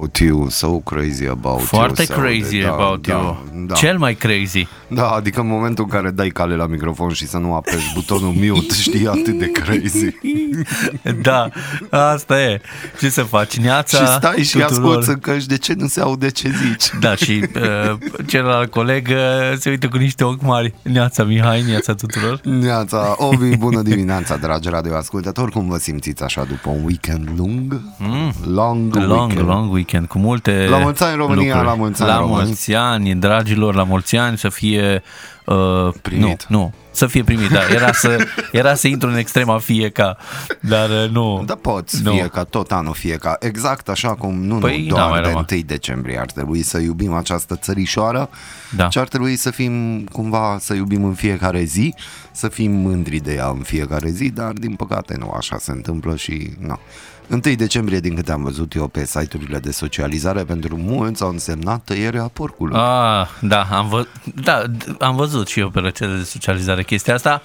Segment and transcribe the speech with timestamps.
[0.00, 2.06] about you, so crazy about Foarte you.
[2.06, 2.26] se aude.
[2.38, 3.38] crazy Da, about da, you.
[3.66, 3.74] Da.
[3.74, 4.66] Cel mai crazy.
[4.88, 8.32] da, adică în momentul în care dai cale la microfon și să nu apeși butonul
[8.32, 10.06] mute, știi, atât de crazy.
[11.22, 11.48] Da,
[11.90, 12.60] asta e.
[13.00, 13.56] Ce să faci?
[13.56, 14.70] Neața și stai și tuturor.
[14.70, 16.90] asculți în căști de ce nu se aude ce zici.
[17.00, 20.74] Da, și uh, celălalt coleg uh, se uită cu niște ochi mari.
[20.82, 22.40] Neața Mihai, neața tuturor.
[22.44, 27.80] Neața, Ovi, bună dimineața, dragi radioascultători, cum vă simțiți așa după un weekend lung?
[27.98, 28.32] Mm.
[28.54, 29.48] Long, Long, weekend.
[29.48, 31.66] long weekend, cu multe La mulți ani, România, lucruri.
[31.66, 32.44] la mulți ani, La români.
[32.44, 35.02] mulți ani, dragilor, la mulți ani, să fie...
[35.46, 36.46] Uh, Primit.
[36.48, 37.60] Nu, nu, să fie primit, da.
[37.74, 38.16] Era să,
[38.52, 40.16] era să intru în extrema fie ca,
[40.60, 41.42] dar uh, nu.
[41.46, 42.10] Da, poți, Nu.
[42.12, 45.20] fie ca tot anul, fie ca exact așa cum nu, Păi, nu da, doar mai
[45.20, 45.46] de rămân.
[45.52, 48.28] 1 decembrie ar trebui să iubim această țărișoară,
[48.76, 48.86] Da.
[48.86, 51.94] ci ar trebui să fim cumva, să iubim în fiecare zi,
[52.32, 56.16] să fim mândri de ea în fiecare zi, dar din păcate nu așa se întâmplă
[56.16, 56.78] și nu.
[57.30, 61.82] 1 decembrie, din câte am văzut eu pe site-urile de socializare, pentru mulți au însemnat
[61.84, 62.78] tăierea porcului.
[62.78, 67.14] Ah, da, am, vă, da, d- am văzut și eu pe rețele de socializare chestia
[67.14, 67.42] asta.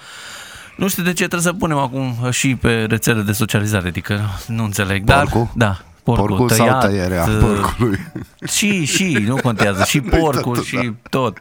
[0.77, 4.63] Nu știu de ce trebuie să punem acum și pe rețele de socializare, adică nu
[4.63, 5.05] înțeleg.
[5.05, 5.49] Porcul?
[5.53, 7.99] Dar, da, porcul, Porcul tăiat, sau tăierea uh, porcului?
[8.47, 11.37] Și, și, nu contează, și porcul tot, și tot.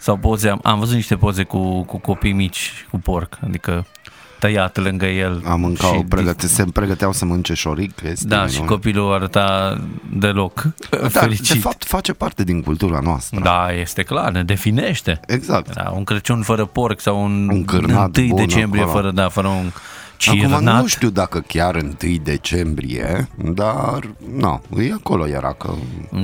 [0.00, 3.86] Sau poze, am, am văzut niște poze cu, cu copii mici, cu porc, adică
[4.38, 5.42] tăiat lângă el.
[5.46, 8.00] Am mâncau, și, pregăte, se pregăteau să mănânce șoric.
[8.04, 8.54] Este Da, minunat.
[8.54, 9.78] și copilul arăta
[10.12, 11.48] deloc Dar, fericit.
[11.52, 13.40] de fapt, face parte din cultura noastră.
[13.42, 15.20] Da, este clar, ne definește.
[15.26, 15.74] Exact.
[15.74, 18.96] Da, un Crăciun fără porc sau un, Un cârnat 1 bun decembrie acolo.
[18.96, 19.70] fără, da, fără un
[20.26, 20.80] Acum cirnat.
[20.80, 21.92] nu știu dacă chiar 1
[22.22, 23.98] decembrie, dar
[24.36, 25.70] nu, e acolo era că...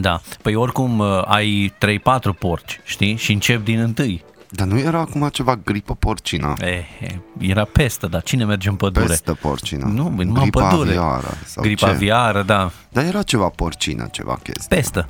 [0.00, 3.16] Da, păi oricum uh, ai 3-4 porci, știi?
[3.16, 4.24] Și încep din întâi.
[4.56, 6.52] Dar nu era acum ceva gripă porcină?
[6.60, 6.68] Eh,
[7.00, 9.06] eh, era pestă, dar cine merge în pădure?
[9.06, 9.84] Pestă porcină.
[9.94, 10.88] Nu, băi, numai în Gripa pădure.
[10.90, 11.92] aviară sau Gripa ce?
[11.92, 12.70] aviară, da.
[12.88, 14.76] Dar era ceva porcină, ceva chestie.
[14.76, 15.08] Pestă.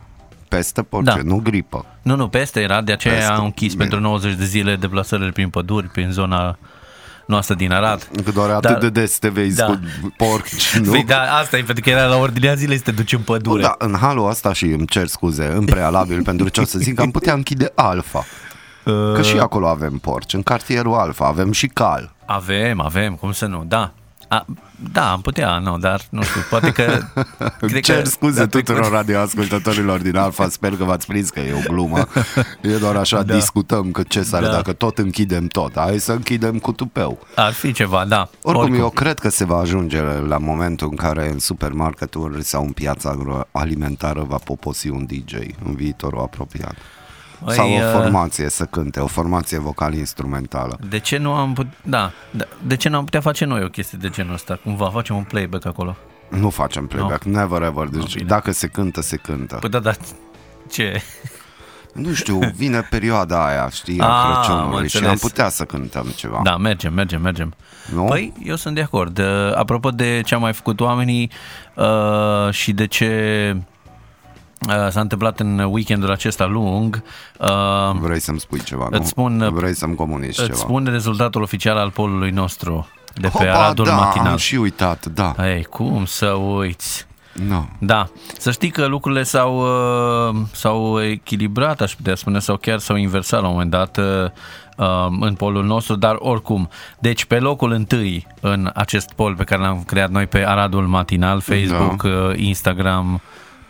[0.48, 1.22] Pestă porcină, Da.
[1.24, 1.84] nu gripă.
[2.02, 3.80] Nu, nu, peste era, de aceea Pestă, au închis bine.
[3.84, 6.58] pentru 90 de zile deplasările prin păduri, prin zona
[7.26, 8.08] noastră din Arad.
[8.24, 9.66] Că doar atât Dar- de des te vezi da.
[9.66, 9.78] cu
[10.16, 10.90] porci, nu?
[10.90, 13.62] Păi, da, asta e pentru că era la ordinea zilei să te duci în pădure.
[13.62, 17.00] Da, în halul ăsta și îmi cer scuze în prealabil pentru ce o să zic,
[17.00, 18.24] am putea închide Alfa.
[18.84, 22.14] Că și acolo avem porci, în cartierul Alfa avem și cal.
[22.26, 23.92] Avem, avem, cum să nu, da.
[24.28, 24.44] A,
[24.92, 27.00] da, am putea, nu, dar nu știu, poate că...
[27.60, 31.40] Îmi cred cer că scuze da, tuturor radioascultătorilor din Alfa, sper că v-ați prins că
[31.40, 32.08] e o glumă.
[32.62, 33.34] E doar așa, Da.
[33.34, 34.50] discutăm că ce s-ar Da.
[34.50, 35.72] dacă tot închidem tot.
[35.76, 37.18] Hai să închidem cu tupeu.
[37.34, 38.28] Ar fi ceva, da.
[38.42, 42.72] Oricum, eu cred că se va ajunge la momentul în care în supermarketuri sau în
[42.72, 45.34] piața agroalimentară va poposi un DJ
[45.64, 46.74] în viitorul apropiat.
[47.44, 50.78] Păi, sau o uh, formație să cânte, o formație vocal-instrumentală.
[50.88, 51.66] De ce nu am put...
[51.82, 54.58] da, da, de ce nu am putea face noi o chestie de genul ăsta?
[54.62, 55.96] Cumva facem un playback acolo.
[56.28, 57.86] Nu facem playback, never ever.
[57.86, 58.26] Deci bine.
[58.28, 59.56] dacă se cântă, se cântă.
[59.60, 59.92] Păi da, da,
[60.70, 61.02] ce?
[61.92, 65.20] Nu știu, vine perioada aia, știi, Ah, a am Crăciunului și am înțeles.
[65.20, 66.40] putea să cântăm ceva.
[66.42, 67.54] Da, mergem, mergem, mergem.
[67.94, 68.04] Nu?
[68.04, 69.18] Păi, eu sunt de acord.
[69.18, 71.30] Uh, Apropo de ce au mai făcut oamenii
[71.74, 73.06] uh, și de ce
[73.56, 73.62] uh,
[74.90, 77.02] s-a întâmplat în weekendul acesta lung,
[77.38, 77.48] uh,
[78.00, 78.98] Vrei să-mi spui ceva, nu?
[78.98, 80.54] Îți spun- Vrei să-mi comunici îți ceva.
[80.58, 84.30] spun rezultatul oficial al polului nostru de pe Hopa, Aradul da, Matinal.
[84.30, 85.34] am și uitat, da.
[85.54, 87.06] Ei, cum să uiți?
[87.48, 87.68] Nu.
[87.78, 88.08] Da,
[88.38, 89.58] să știi că lucrurile s-au,
[90.28, 94.30] uh, s-au echilibrat, aș putea spune, sau chiar s-au inversat la un moment dat uh,
[94.76, 96.68] uh, în polul nostru, dar oricum.
[96.98, 101.40] Deci pe locul întâi în acest pol pe care l-am creat noi pe Aradul Matinal,
[101.40, 103.20] Facebook, uh, Instagram,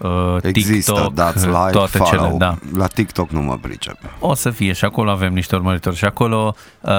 [0.09, 2.27] uh, Există, TikTok, dați like, toate follow.
[2.27, 2.57] cele, da.
[2.77, 3.97] La TikTok nu mă pricep.
[4.21, 6.93] O să fie și acolo avem niște urmăritori și acolo uh,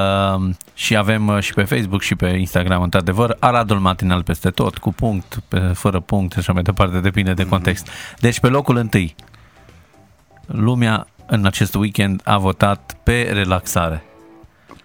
[0.74, 4.94] și avem uh, și pe Facebook și pe Instagram într-adevăr Aradul Matinal peste tot, cu
[4.94, 7.88] punct, pe, fără punct și așa mai departe, depinde de context.
[8.20, 9.16] Deci pe locul întâi
[10.46, 14.04] lumea în acest weekend a votat pe relaxare.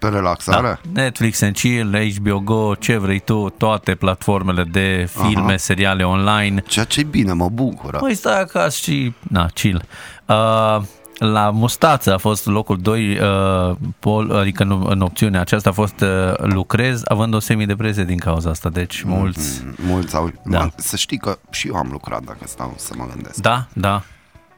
[0.01, 0.81] Pe relaxare?
[0.93, 1.03] Da.
[1.03, 5.57] Netflix and Chill, HBO Go, ce vrei tu, toate platformele de filme, Aha.
[5.57, 6.63] seriale online.
[6.67, 7.99] Ceea ce e bine, mă bucură.
[7.99, 9.13] Păi stai acasă și...
[9.29, 9.83] Na, chill.
[10.27, 10.83] Uh,
[11.19, 16.01] la Mustață a fost locul 2, uh, pol, adică în, în opțiunea aceasta a fost
[16.01, 19.63] uh, lucrez, având o semidepresie din cauza asta, deci mulți...
[19.65, 20.33] Mm, Mulți au...
[20.45, 20.59] Da.
[20.59, 20.69] Da.
[20.77, 23.41] Să știi că și eu am lucrat, dacă stau să mă gândesc.
[23.41, 24.03] Da, da,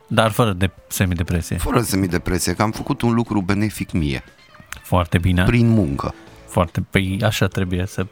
[0.06, 1.56] dar fără de semidepresie.
[1.56, 4.24] Fără semidepresie, că am făcut un lucru benefic mie,
[4.92, 5.44] Foarte bine.
[5.44, 6.14] prin muncă.
[6.48, 8.06] Foarte, păi așa trebuie să,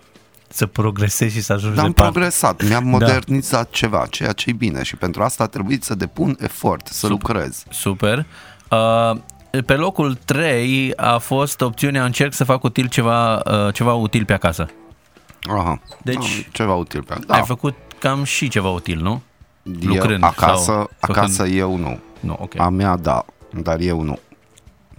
[0.49, 2.13] să progresezi și să ajungi Dar am departe.
[2.13, 6.37] progresat, mi-am modernizat ceva, ceea ce e bine și pentru asta a trebuit să depun
[6.41, 7.65] efort, să lucrez.
[7.71, 8.27] Super.
[8.71, 9.17] Uh,
[9.67, 14.33] pe locul 3 a fost opțiunea încerc să fac util ceva, uh, ceva util pe
[14.33, 14.67] acasă.
[15.59, 15.81] Aha.
[16.03, 17.21] Deci- Da, ceva util pe Da.
[17.27, 17.35] da.
[17.35, 19.23] Ai făcut cam și ceva util, nu?
[19.63, 21.99] Lucrând eu, acasă, sau acasă făcând- eu nu.
[22.21, 22.59] Nu, ok.
[22.61, 23.25] A mea da,
[23.63, 24.19] dar eu nu.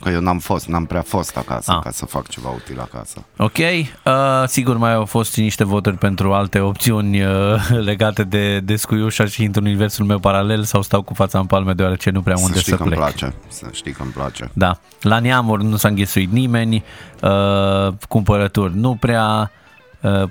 [0.03, 1.79] Că eu n-am fost, n-am prea fost acasă Ah.
[1.83, 3.23] ca să fac ceva util acasă.
[3.37, 4.13] Ok, uh,
[4.47, 7.31] sigur mai au fost și niște voturi pentru alte opțiuni uh,
[7.89, 11.73] legate de, de scuiușa și într universul meu paralel sau stau cu fața în palme
[11.73, 13.03] deoarece nu prea am unde să știi să că îmi plec.
[13.05, 14.49] place, să știi că îmi place.
[14.53, 16.83] Da, la neamuri nu s-a înghesuit nimeni,
[17.21, 19.59] uh, cumpărături nu prea, uh,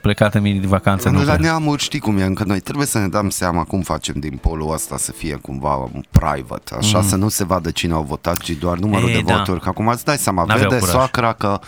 [0.01, 1.37] plecat în mini vacanțe nu La prea.
[1.37, 4.73] neamuri știi cum e, încă noi trebuie să ne dăm seama cum facem din polul
[4.73, 7.09] ăsta să fie cumva private, așa mm.
[7.09, 9.37] să nu se vadă cine au votat, ci doar numărul Ei, de da.
[9.37, 9.61] voturi.
[9.61, 10.95] Că acum îți dai seama, N-aveau vede curaj.
[10.95, 11.61] soacra că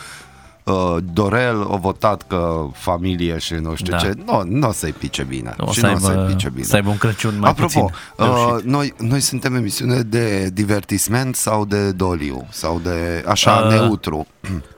[0.64, 3.98] uh, Dorel a votat că familie și nu știu Da.
[3.98, 4.12] ce.
[4.26, 5.54] Nu, nu o să-i pice bine.
[5.58, 6.64] O și să nu o să-i aibă, pice bine.
[6.64, 7.82] să aibă un Crăciun mai Apropo, puțin
[8.16, 8.66] uh, reușit.
[8.66, 12.46] noi, noi suntem emisiune de divertisment sau de doliu?
[12.50, 14.26] Sau de așa Uh, neutru?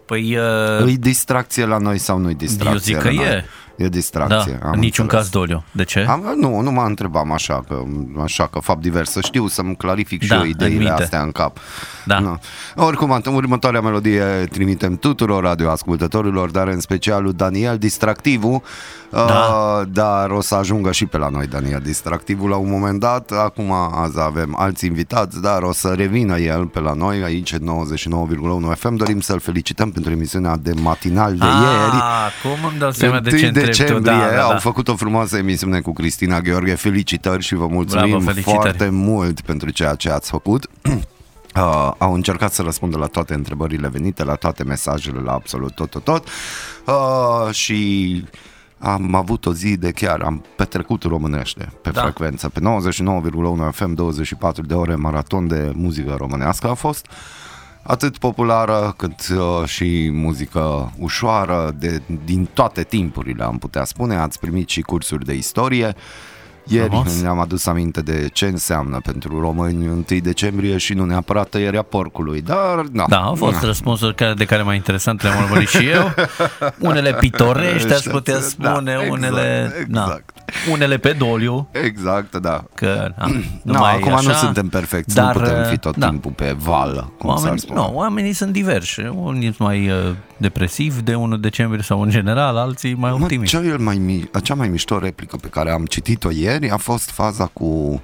[0.06, 0.36] Păi,
[0.78, 3.32] uh, Îi distracție la noi sau nu-i distracție eu zic că la noi?
[3.36, 3.44] e.
[3.76, 4.58] E distracție.
[4.60, 5.24] Da, am în niciun înțeles.
[5.24, 5.64] caz doliu.
[5.70, 6.06] De ce?
[6.08, 7.82] Am, nu, nu mă întrebam așa că,
[8.22, 11.02] așa că fapt divers, să știu să-mi clarific și Da, eu în ideile minte.
[11.02, 11.56] astea în cap.
[12.04, 12.18] Da.
[12.18, 12.38] Nu.
[12.76, 18.62] Oricum, în următoarea melodie trimitem tuturor radioascultătorilor, dar în special lui Daniel Distractivu,
[19.10, 19.22] Da.
[19.22, 23.30] uh, dar o să ajungă și pe la noi Daniel Distractivu la un moment dat.
[23.30, 27.64] Acum azi avem alți invitați, dar o să revină el pe la noi aici în
[27.64, 28.94] 99,1 FM.
[28.94, 31.94] Dorim să-l felicităm pentru emisiunea de matinal de ieri.
[31.94, 33.63] Ah, cum îmi dau seama de 1 ce întrebi tu?
[33.64, 34.58] Decembrie Da, da, au da.
[34.58, 36.74] făcut o frumoasă emisiune cu Cristina Gheorghe.
[36.74, 38.56] Felicitări și vă mulțumim Bravo, felicitări.
[38.58, 40.66] foarte mult pentru ceea ce ați făcut.
[41.56, 45.90] Uh, au încercat să răspundă la toate întrebările venite, la toate mesajele, la absolut tot,
[45.90, 46.28] tot, tot.
[46.86, 48.24] Uh, și
[48.78, 52.00] am avut o zi de chiar, am petrecut românește pe Da.
[52.02, 52.48] frecvență.
[52.48, 57.06] Pe 99,1 FM, 24 de ore, maraton de muzică românească a fost
[57.86, 64.16] atât populară cât uh, și muzică ușoară de, din toate timpurile, am putea spune.
[64.16, 65.94] Ați primit și cursuri de istorie.
[66.66, 67.20] Ieri Frumos.
[67.22, 72.40] ne-am adus aminte de ce înseamnă pentru români 1 decembrie și nu neapărat tăierea porcului,
[72.42, 73.04] dar na.
[73.08, 76.14] Da, au fost răspunsuri care, de care mai interesant le-am urmărit și eu.
[76.90, 80.30] Unele pitorești, aș putea Da, spune, exact, unele, na, exact.
[80.70, 82.64] unele pe doliu, Exact, da.
[82.74, 83.26] că na,
[83.62, 86.08] Nu, numai acum așa, nu suntem perfecți, dar, nu putem fi tot da.
[86.08, 87.78] timpul pe val, cum s-ar Oamenii, spune.
[87.80, 89.00] nu, oamenii sunt diversi.
[89.00, 89.96] Unii sunt mai uh,
[90.36, 93.56] depresivi de 1 decembrie sau în general, alții mai Mă, optimiști.
[93.68, 97.46] cea, mai, mi- cea mai mișto replică pe care am citit-o ieri a fost faza
[97.46, 98.02] cu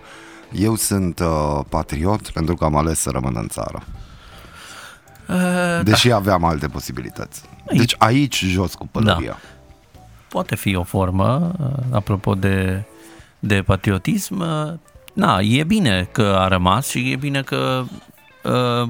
[0.53, 3.83] eu sunt uh, patriot pentru că am ales să rămân în țară.
[5.29, 7.43] Uh, Deși aveam alte posibilități.
[7.77, 9.37] Deci aici jos cu pălăria.
[10.29, 12.83] poate fi o formă, uh, apropo de,
[13.39, 14.41] de patriotism.
[14.41, 14.73] uh,
[15.13, 17.83] Na, e bine că a rămas și e bine că,
[18.43, 18.89] uh,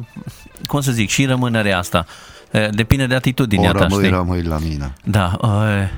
[0.66, 2.06] cum să zic, și rămânerea asta.
[2.52, 4.16] Uh, Depinde de atitudinea o ta, rămâi, știi?
[4.16, 4.94] rămâi la mine.
[5.04, 5.88] Da, uh,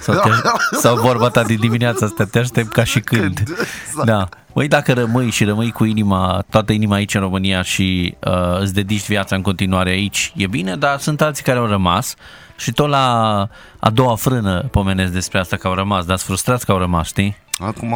[0.00, 0.30] sau, te,
[0.82, 3.38] sau vorba ta din dimineața asta, te aștept ca și când.
[3.40, 4.06] Exact.
[4.06, 4.28] Da.
[4.54, 8.74] Măi, dacă rămâi și rămâi cu inima, toată inima aici în România și uh, îți
[8.74, 12.14] dedici viața în continuare aici, e bine, dar sunt alții care au rămas
[12.56, 13.48] și tot la
[13.78, 17.06] a doua frână pomenesc despre asta că au rămas, dar sunt frustrați că au rămas,
[17.06, 17.36] știi?
[17.58, 17.94] Acum,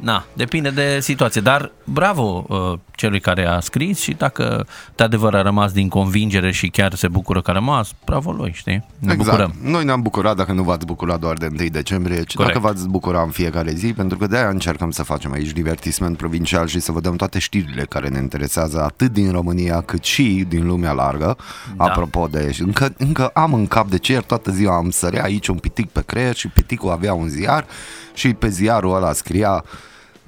[0.00, 5.34] Na, depinde de situație, dar bravo uh, celui care a scris și dacă de adevăr
[5.34, 8.86] a rămas din convingere și chiar se bucură că a rămas, bravo lui, știi?
[8.98, 9.18] Ne exact.
[9.18, 9.54] bucurăm.
[9.62, 12.54] Noi ne-am bucurat dacă nu v-ați bucurat doar de 1 decembrie, ci Corect.
[12.54, 16.66] dacă v-ați bucurat în fiecare zi, pentru că de-aia încercăm să facem aici divertisment provincial
[16.66, 20.66] și să vă dăm toate știrile care ne interesează atât din România cât și din
[20.66, 21.36] lumea largă.
[21.76, 21.84] Da.
[21.84, 22.56] Apropo de...
[22.58, 25.88] Încă, încă am în cap de ce ieri toată ziua am sărea aici un pitic
[25.90, 27.66] pe creier și piticul avea un ziar
[28.14, 29.64] și pe ziarul ăla scria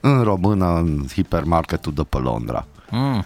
[0.01, 2.67] în română în hipermarketul de pe Londra.
[2.91, 3.25] Mm.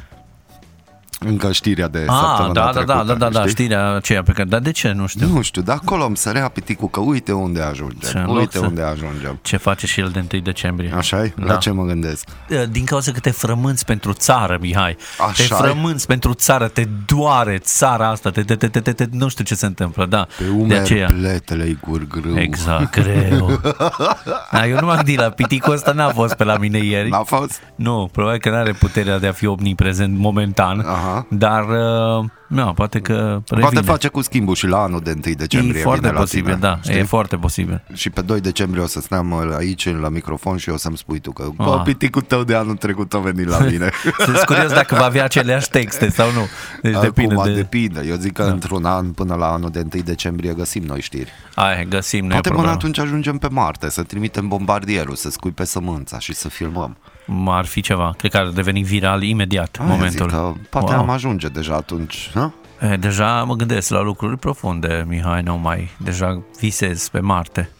[1.18, 3.50] Încă știrea de Ah, săptămâna da, da, da, trecută, da, da, da, știi?
[3.50, 5.26] știrea aceea pe care, dar de ce nu știu?
[5.26, 8.58] Nu știu, dar acolo îmi sărea piticul că uite unde Ce ajungem, în loc uite
[8.58, 9.38] să- unde ajungem.
[9.42, 10.92] Ce face și el de 1 decembrie?
[10.96, 11.32] așa e?
[11.36, 11.44] Da.
[11.44, 12.28] La ce mă gândesc?
[12.70, 14.96] Din cauza că te frămânți pentru țară, Mihai.
[15.28, 15.56] Așa te e?
[15.66, 19.44] frămânți pentru țară, te doare țara asta, te, te, te, te, te, te, nu știu
[19.44, 20.26] ce se întâmplă, da.
[20.38, 21.06] Pe de umeri aceea.
[21.18, 21.78] pletele-i
[22.08, 22.38] grâu.
[22.38, 23.60] Exact, greu.
[24.52, 27.08] Da, eu nu m-am gândit la piticul ăsta, n-a fost pe la mine ieri.
[27.10, 27.60] N-a fost?
[27.74, 31.13] Nu, probabil că nu are puterea de a fi omniprezent momentan, Aha.
[31.28, 31.62] Dar
[32.18, 33.12] uh, nu, poate că
[33.48, 33.68] revine.
[33.70, 36.44] Poate face cu schimbul și la anul de 1 decembrie E foarte vine la posibil,
[36.44, 36.96] tine, da, știi?
[36.98, 37.82] e foarte posibil.
[37.92, 41.30] Și pe 2 decembrie o să stăm aici la microfon și o să-mi spui tu
[41.32, 41.82] că bă, Ah.
[41.84, 43.90] piticul tău de anul trecut a venit la mine.
[44.24, 46.46] Sunt curios dacă va avea aceleași texte sau nu.
[46.82, 47.50] Deci depinde Acum de...
[47.50, 47.56] Da.
[47.56, 48.04] depinde.
[48.08, 51.30] Eu zic că într-un an până la anul de 1 decembrie găsim noi știri.
[51.54, 52.76] Ai, găsim, nu e Poate până problemă.
[52.78, 56.96] atunci ajungem pe Marte, să trimitem bombardierul, să scui pe sămânța și să filmăm.
[57.46, 60.28] Ar fi ceva, cred că ar deveni viral imediat în Aia momentul.
[60.28, 61.00] Zic că poate Wow.
[61.00, 62.30] am ajunge deja atunci.
[62.34, 62.52] Ha?
[62.80, 67.70] E, deja mă gândesc la lucruri profunde, Mihai, nu mai, deja visez pe Marte.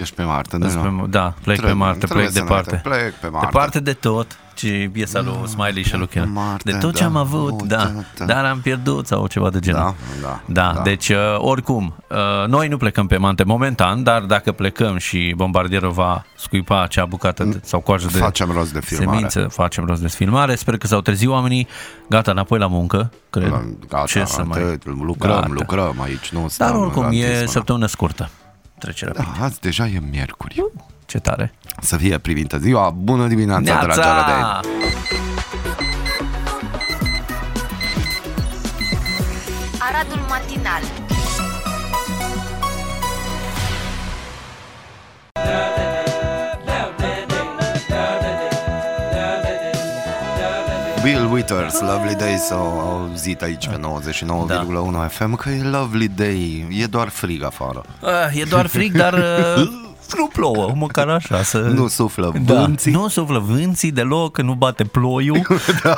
[0.00, 1.00] Ești pe Marte, Sunt nu?
[1.02, 2.74] pe- Da, plec pe Trebuie- Marte, trebuie plec să ne departe.
[2.74, 2.92] uităm.
[2.92, 3.46] Plec pe Marte.
[3.46, 6.26] Departe de tot, ce piesa lui Smiley și lui pe Kel.
[6.26, 7.06] Marte, De tot ce da.
[7.08, 8.24] am avut, Oh, da, da, da.
[8.24, 9.80] dar am pierdut sau ceva de genul.
[9.80, 10.82] Da, da, Da, da.
[10.82, 15.90] deci uh, oricum, uh, noi nu plecăm pe Mante momentan, dar dacă plecăm și bombardierul
[15.90, 19.10] va scuipa acea bucată de, sau coajă de Facem rost de filmare.
[19.16, 20.54] semințe, facem rost de filmare.
[20.54, 21.66] Sper că s-au trezit oamenii,
[22.08, 23.50] gata, înapoi la muncă, cred.
[23.50, 24.62] La- Gata, Ce să mai...
[24.62, 25.48] atât, lucrăm, Gata.
[25.50, 27.46] lucrăm aici, nu stăm Dar oricum, la e închis, mă.
[27.50, 28.30] săptămână scurtă.
[28.82, 29.24] Trece rapid.
[29.38, 30.64] Da, azi deja e miercuri.
[31.06, 31.54] Ce tare.
[31.80, 32.90] Să fie privită ziua.
[32.90, 34.60] Bună dimineața, dragi arădeni.
[39.78, 41.11] Aradul matinal.
[51.02, 54.46] Bill Withers, Lovely Day, s-au auzit aici pe 99,1
[54.92, 55.08] Da.
[55.08, 57.82] FM că e Lovely Day, e doar frig afară.
[58.00, 59.68] Uh, e doar frig, dar uh,
[60.16, 61.42] nu plouă, măcar așa.
[61.42, 61.58] Să...
[61.58, 62.92] Nu suflă Da, vânții.
[62.92, 65.46] nu suflă vânții deloc, nu bate ploiul
[65.82, 65.94] Da.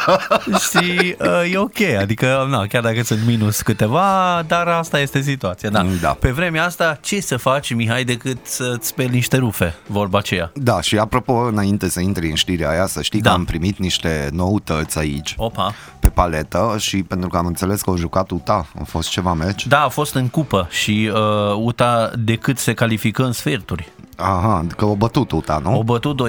[0.58, 5.70] și uh, e ok, adică na, chiar dacă sunt minus câteva, dar asta este situația.
[5.70, 5.86] Da.
[6.00, 6.10] Da.
[6.20, 10.50] Pe vremea asta, ce să faci, Mihai, decât să-ți speli niște rufe, vorba aceea.
[10.54, 13.28] Da, și apropo, înainte să intri în știrea aia, să știi Da.
[13.28, 15.74] că am primit niște noutăți aici Opa.
[16.00, 19.66] pe paletă și pentru că am înțeles că au jucat UTA, a fost ceva meci.
[19.66, 21.20] Da, a fost în cupă și uh,
[21.56, 23.88] UTA decât se califică în sferturi.
[24.16, 25.78] Aha, că au bătut UTA, nu?
[25.78, 26.20] O bătut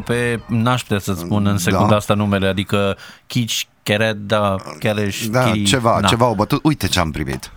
[0.00, 1.96] 2-0 pe, n-aș putea să spun în secunda Da.
[1.96, 2.96] asta numele, adică
[3.26, 6.08] Chici, Chereda, Chereș, Da, Chiri, ceva, na.
[6.08, 6.60] ceva au bătut.
[6.64, 7.50] Uite ce am primit.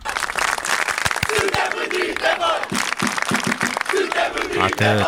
[4.64, 5.06] Atât.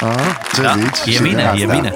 [0.00, 0.14] A,
[0.54, 0.74] ce Da?
[0.76, 0.98] zici?
[1.06, 1.66] E Și bine, din e astea.
[1.66, 1.92] bine.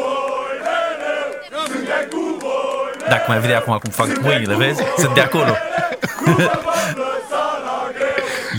[3.09, 4.83] Dacă mai vede acum cum fac mâinile, vezi?
[4.99, 5.53] Sunt de acolo.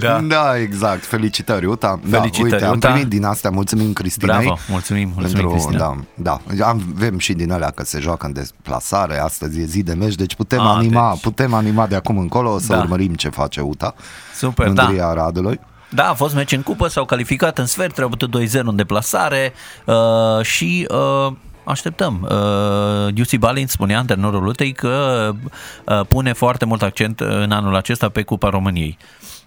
[0.07, 0.19] Da.
[0.22, 1.05] Da, exact.
[1.05, 2.00] Felicitări, Uta.
[2.10, 2.89] Felicitări, da, uite, am Uta.
[2.91, 3.50] primit din astea.
[3.50, 4.38] Mulțumim, Cristina.
[4.38, 5.77] Bravo, mulțumim, mulțumim, Cristina.
[6.15, 6.65] Da, da.
[6.95, 9.17] Avem și din alea că se joacă în desplasare.
[9.19, 11.22] Astăzi e zi de meci, deci putem A, anima, deci.
[11.22, 12.79] putem anima de acum încolo să Da.
[12.79, 13.93] urmărim ce face Uta.
[14.36, 14.83] Super, da.
[14.83, 15.60] Mândria Aradului.
[15.89, 19.53] Da, a fost meci în cupă, s-au calificat în sfert, au bătut 2-0 în deplasare
[19.86, 19.95] uh,
[20.45, 20.88] și
[21.27, 21.33] uh,
[21.63, 22.27] așteptăm.
[22.31, 25.29] Uh, UC Balin spunea, antrenorul Lutei, că
[25.86, 28.98] uh, pune foarte mult accent în anul acesta pe Cupa României.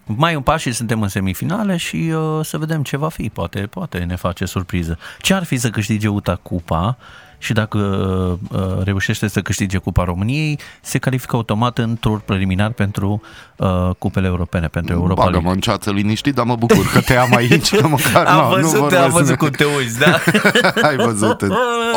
[0.07, 3.29] Mai un pas și suntem în semifinale și uh, să vedem ce va fi.
[3.29, 4.99] Poate, poate ne face surpriză.
[5.19, 6.97] Ce ar fi să câștige UTA Cupa
[7.39, 13.21] și dacă uh, reușește să câștige Cupa României, se califică automat în tur preliminar pentru
[13.57, 15.33] uh, cupele europene, pentru Europa League.
[15.33, 17.77] Bagă-mă în ceață liniștit, dar mă bucur că te am aici.
[17.77, 20.21] Că măcar, Am nu, văzut, nu am vorbesc văzut cum te uiți, da?
[20.89, 21.53] Ai văzut în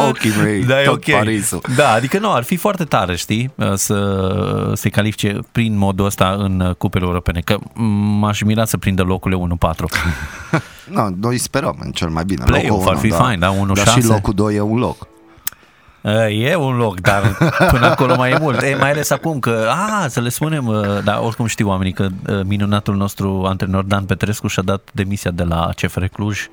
[0.09, 1.15] ochii mei da, e tot ok.
[1.15, 1.61] Parisul.
[1.75, 6.73] Da, adică nu, ar fi foarte tare, știi, să se califice prin modul ăsta în
[6.77, 7.57] cupele europene, că
[8.19, 9.75] m-aș mira să prindă locurile 1-4.
[10.89, 12.43] No, noi sperăm în cel mai bine.
[12.45, 13.57] Play-off Locul ar unu, fi fain, da, 1-6.
[13.73, 15.07] Dar și locul 2 e un loc.
[16.29, 17.37] E un loc, dar
[17.71, 18.61] până acolo mai e mult.
[18.61, 22.07] E, mai ales acum că, a, să le spunem, uh, dar oricum știu oamenii că
[22.27, 26.49] uh, minunatul nostru antrenor Dan Petrescu și-a dat demisia de la CFR Cluj.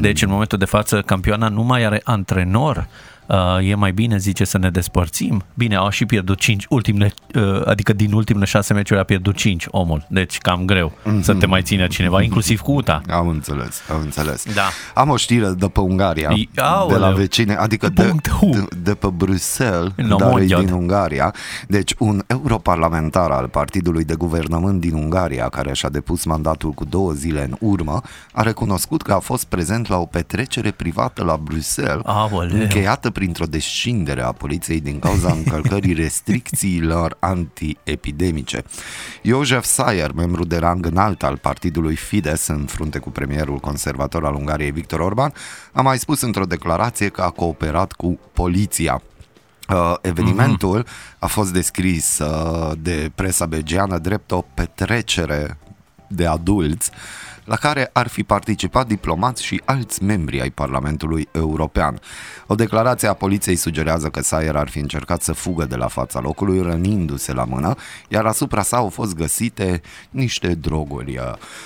[0.00, 2.86] Deci în momentul de față campioana nu mai are antrenor.
[3.32, 5.42] Uh, e mai bine, zice, să ne despărțim.
[5.54, 9.64] Bine, au și pierdut 5 ultimele, uh, adică din ultimele 6 meciuri a pierdut 5
[9.70, 10.06] omul.
[10.08, 13.00] Deci cam greu să te mai țină cineva, inclusiv cu UTA.
[13.10, 14.54] Am înțeles, am înțeles.
[14.54, 14.62] Da.
[14.94, 17.12] Am o știre de pe Ungaria, I- de la aoleu.
[17.14, 18.50] vecine, adică de, Punctul.
[18.50, 20.64] de, de pe Bruxelles, No, dar e mondial.
[20.64, 21.34] din Ungaria.
[21.68, 27.12] Deci un europarlamentar al Partidului de Guvernământ din Ungaria, care și-a depus mandatul cu două
[27.12, 28.00] zile în urmă,
[28.32, 32.60] a recunoscut că a fost prezent la o petrecere privată la Bruxelles, Aoleu.
[32.60, 38.64] încheiată printr-o descindere a poliției din cauza încălcării restricțiilor antiepidemice.
[39.22, 44.34] Josef Sayer, membru de rang înalt al partidului Fidesz în frunte cu premierul conservator al
[44.34, 45.32] Ungariei Victor Orban,
[45.72, 49.02] a mai spus într-o declarație că a cooperat cu poliția.
[49.68, 50.86] Uh, evenimentul
[51.18, 55.58] a fost descris uh, de presa belgiană drept o petrecere
[56.08, 56.90] de adulți
[57.50, 62.00] la care ar fi participat diplomați și alți membri ai Parlamentului European.
[62.52, 66.20] O declarație a poliției sugerează că Sayer ar fi încercat să fugă de la fața
[66.20, 67.74] locului, rănindu-se la mână,
[68.08, 69.80] iar asupra sa au fost găsite
[70.10, 71.16] niște droguri.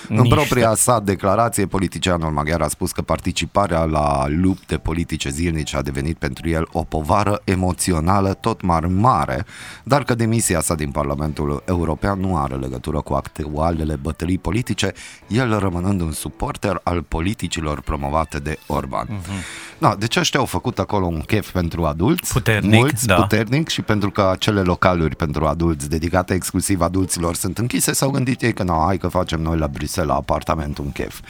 [0.09, 0.35] În Niște.
[0.35, 6.17] propria sa declarație, politicianul maghiar a spus că participarea la lupte politice zilnice a devenit
[6.17, 9.45] pentru el o povară emoțională tot mai mare,
[9.85, 14.93] dar că demisia sa din Parlamentul European nu are legătură cu actualele bătălii politice,
[15.29, 19.07] el rămâne rămânând un suporter al politicilor promovate de Orban.
[19.11, 19.21] Mhm.
[19.21, 19.65] Uh-huh.
[19.79, 23.15] Da, deci ăștia au făcut acolo un chef pentru adulți, Puternic, mulți, da.
[23.15, 28.43] puternic și pentru că acele localuri pentru adulți dedicate exclusiv adulților sunt închise, s-au gândit
[28.43, 31.21] ei că nu, hai că facem noi la Bruxelles, la apartament, un chef.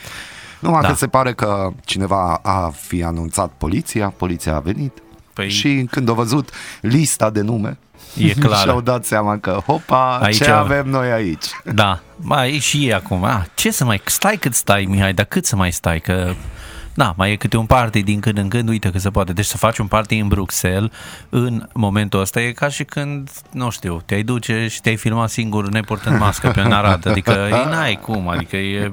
[0.59, 0.87] Numai Da.
[0.87, 4.97] că se pare că cineva a fi anunțat poliția, poliția a venit
[5.43, 6.49] Păi- și când au văzut
[6.81, 7.77] lista de nume
[8.17, 8.57] E clar.
[8.61, 11.45] și-au dat seama că, hopa, Aici ce au- avem noi aici?
[11.73, 13.23] Da, mai e și ei acum.
[13.23, 15.99] Ah, ce să mai stai cât stai, Mihai, dar cât să mai stai?
[15.99, 16.33] Că
[16.95, 19.33] da, mai e câte un party din când în când, uite că se poate.
[19.33, 20.91] Deci să faci un party în Bruxelles
[21.29, 25.69] în momentul ăsta e ca și când, nu știu, te-ai duce și te-ai filmat singur
[25.69, 27.07] nepurtând mască pe un arad.
[27.07, 28.91] Adică e n-ai cum, adică e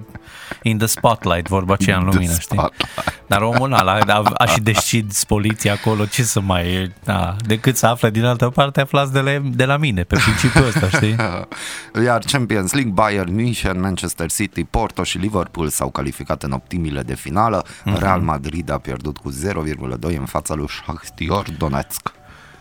[0.63, 2.57] in the spotlight, vorba aceea în The lumină, știi?
[2.59, 3.25] spotlight.
[3.27, 7.77] Dar omul ăla a, a și deschis poliția acolo, ce să mai e, da, decât
[7.77, 11.17] să afle din altă parte, aflați de la, de la mine, pe principiul ăsta, știi?
[12.05, 17.15] Iar Champions League, Bayern München, Manchester City, Porto și Liverpool s-au calificat în optimile de
[17.15, 17.65] finală.
[17.93, 18.03] Mhm.
[18.03, 22.13] Real Madrid a pierdut cu 0,2 în fața lui Shakhtar Donetsk.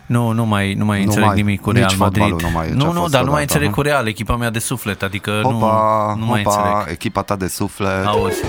[0.06, 2.48] Nu, nu mai, nu mai Nu înțeleg mai- nimic cu nici Real fotbalul Madrid.
[2.50, 3.74] nu mai e ce nu, a nu, fost dar nu mai odată, înțeleg nu?
[3.74, 6.86] cu Real, echipa mea de suflet, adică Opa, nu, nu mai opa, înțeleg.
[6.90, 8.06] echipa ta de suflet.
[8.06, 8.42] Auzi.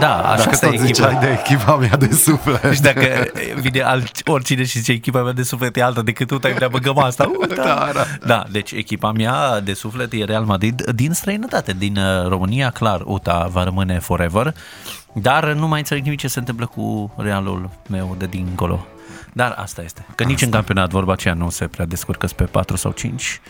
[0.00, 1.24] Da, așa Dacă asta e tot ziceai echipa.
[1.24, 2.72] de echipa mea de suflet.
[2.74, 3.26] Și dacă
[3.60, 6.68] vine alt, oricine și zice echipa mea de suflet e alta decât tu, te vrea
[6.68, 7.30] băgăm asta.
[7.38, 7.62] Uh, da.
[7.62, 8.04] Da, da.
[8.26, 13.00] da, deci echipa mea de suflet e Real Madrid din străinătate, din uh, România, clar,
[13.04, 14.54] UTA va rămâne forever,
[15.12, 18.86] dar nu mai înțeleg nimic ce se întâmplă cu Realul meu de dincolo.
[19.32, 20.06] Dar asta este.
[20.14, 23.40] Că nici în campionat vorba aceea nu se prea descurcă pe 4 sau 5.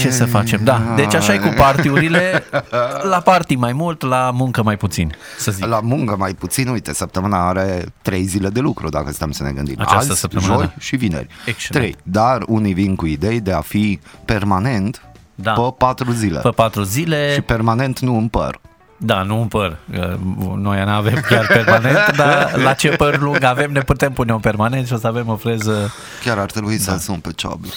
[0.00, 0.60] Ce să facem?
[0.64, 2.44] Da, deci așa e cu partiurile.
[3.10, 5.64] La party mai mult, la muncă mai puțin, să zic.
[5.66, 9.50] La muncă mai puțin, uite, săptămâna are trei zile de lucru, dacă stăm să ne
[9.50, 9.74] gândim.
[9.78, 10.72] Această Azi, săptămână, joi da.
[10.78, 11.26] și vineri.
[11.46, 11.84] Excelent.
[11.92, 12.02] Trei.
[12.12, 15.02] Dar unii vin cu idei de a fi permanent
[15.34, 15.52] Da.
[15.52, 16.38] pe patru zile.
[16.38, 18.60] Pe patru zile, Și permanent nu în păr.
[18.96, 19.76] da, nu în păr.
[19.92, 20.18] Că
[20.56, 24.40] Noi nu avem chiar permanent, dar la ce păr lung avem ne putem pune un
[24.40, 25.92] permanent și o să avem o freză.
[26.24, 26.82] Chiar ar trebui Da.
[26.82, 27.68] să-l sun pe Ciobi.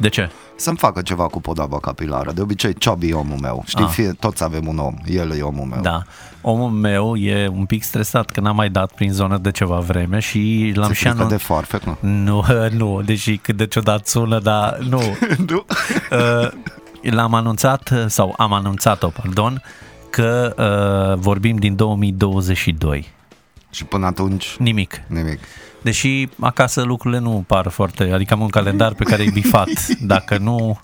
[0.00, 0.30] De ce?
[0.56, 2.32] Să-mi facă ceva cu podaba capilară.
[2.32, 3.62] De obicei, Ciobi e omul meu.
[3.66, 3.90] Știi, Ah.
[3.90, 4.94] fie, toți avem un om.
[5.06, 5.80] El e omul meu.
[5.80, 6.02] Da.
[6.40, 10.18] Omul meu e un pic stresat că n-a mai dat prin zonă de ceva vreme
[10.18, 11.38] și l-am Ți-e și frică anunțat.
[11.38, 11.96] de foarfec, nu?
[12.00, 12.44] Nu,
[12.78, 15.00] nu, deși cât de ciudat sună, dar nu.
[15.46, 15.64] nu?
[16.10, 16.48] Uh,
[17.02, 19.62] l-am anunțat, sau am anunțat-o, pardon,
[20.10, 20.54] că
[21.14, 23.08] uh, vorbim din 2022.
[23.70, 25.02] Și până atunci, Nimic.
[25.06, 25.38] nimic.
[25.82, 28.10] Deși acasă lucrurile nu par foarte...
[28.12, 29.68] Adică am un calendar pe care e bifat.
[30.00, 30.80] Dacă nu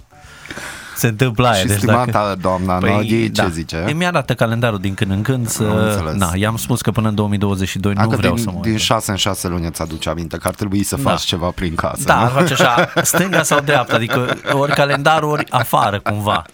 [0.97, 1.61] se întâmplă aia.
[1.61, 2.39] Și deci stimata dacă...
[2.41, 3.85] doamna Nodi, ce zice?
[3.87, 5.63] Îmi arată calendarul din când în când Am să...
[5.63, 6.15] înțeles.
[6.15, 8.59] Na, i-am spus că până în 2022 nu Dacă vreau din, să mă...
[8.63, 11.11] din 6 în 6 luni îți aduce aminte că ar trebui să Da.
[11.11, 12.03] faci ceva prin casă.
[12.05, 12.25] Da, nu?
[12.25, 16.45] ar face așa, stânga sau dreapta, adică ori calendar, ori afară cumva.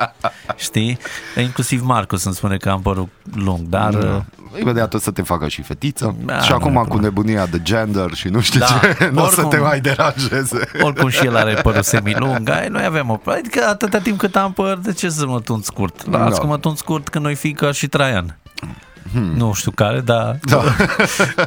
[0.56, 0.98] Știi?
[1.40, 3.94] Inclusiv Marcus îmi spune că am părul lung, dar...
[3.94, 4.24] Da.
[4.60, 7.02] Imediat o să te facă și fetiță Da, Și nu acum e cu problemă.
[7.02, 9.48] nebunia de gender Și nu știu Da, ce Nu o să oricum.
[9.50, 13.20] te mai deranjeze Oricum și el are părul semilung, ai, noi avem o...
[13.24, 16.10] Adică atâta timp cât am păr, de ce să mă tund scurt?
[16.10, 16.38] Las Da.
[16.40, 18.36] că mă tund scurt când noi fi ca și Traian.
[19.12, 19.32] Hmm.
[19.36, 20.38] Nu știu care, dar...
[20.42, 20.62] Da.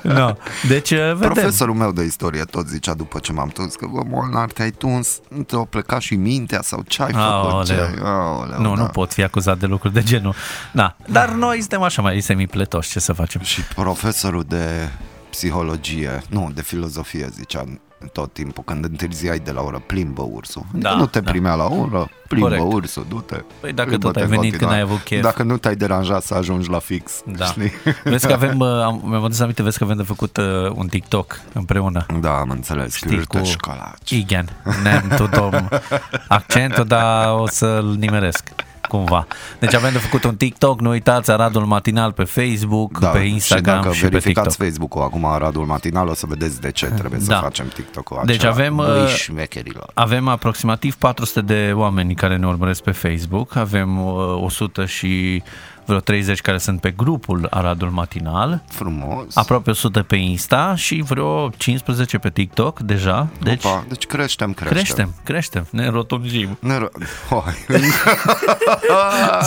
[0.19, 0.35] no.
[0.67, 1.17] Deci, vedem.
[1.17, 5.19] Profesorul meu de istorie tot zicea după ce m-am tuns Că bă, Molnar, te-ai tuns
[5.29, 7.65] Nu te-a plecat și mintea Sau ce ai făcut?
[7.65, 7.73] Ce?
[7.73, 8.05] Aoleu.
[8.05, 8.81] Aoleu, Nu, da.
[8.81, 10.35] nu pot fi acuzat de lucruri de genul.
[10.71, 10.95] Da.
[11.07, 13.41] Dar noi suntem așa mai semipletoși, ce să facem?
[13.41, 14.89] Și profesorul de
[15.29, 17.63] psihologie Nu, de filozofie zicea
[18.11, 20.61] tot timpul când întârziai de la oră, plimbă ursul.
[20.73, 21.31] Adică Da, nu te da.
[21.31, 22.73] primea la oră, plimbă Corect.
[22.73, 23.43] ursul, du-te.
[23.59, 24.75] Păi dacă plimbă-te tot ai în venit continuare.
[24.77, 25.21] când ai avut chef.
[25.21, 27.45] Dacă nu te-ai deranjat să ajungi la fix, Da.
[27.45, 27.71] știi?
[28.03, 30.87] Vezi că avem, uh, am, mi-am adus aminte, vezi că avem de făcut uh, un
[30.87, 32.05] TikTok împreună.
[32.21, 32.95] Da, am înțeles.
[32.95, 34.09] Știi, Știi, cu școlaci.
[34.09, 34.49] Igen.
[34.83, 35.53] Nem tu dom
[36.27, 38.49] accentul, dar o să-l nimeresc
[38.87, 39.27] cumva.
[39.59, 43.75] Deci avem de făcut un TikTok, nu uitați Aradul Matinal pe Facebook, Da, pe Instagram
[43.77, 44.65] și dacă și, pe verificați TikTok.
[44.67, 47.39] Facebook-ul acum Aradul Matinal o să vedeți de ce trebuie să Da.
[47.39, 48.51] facem TikTok-ul Deci acela.
[48.51, 49.89] avem, Băi, uh, șmecherilor.
[49.93, 55.43] Avem aproximativ 400 de oameni care ne urmăresc pe Facebook, avem uh, 100 și
[55.85, 59.35] vreo 30 care sunt pe grupul Aradul Matinal, Frumos.
[59.35, 63.27] aproape 100 pe Insta și vreo 15 pe TikTok deja.
[63.43, 64.77] Deci Opa, deci creștem, creștem.
[64.77, 66.57] creștem, creștem, ne rotunjim.
[66.61, 67.53] Ne ro- Hoi.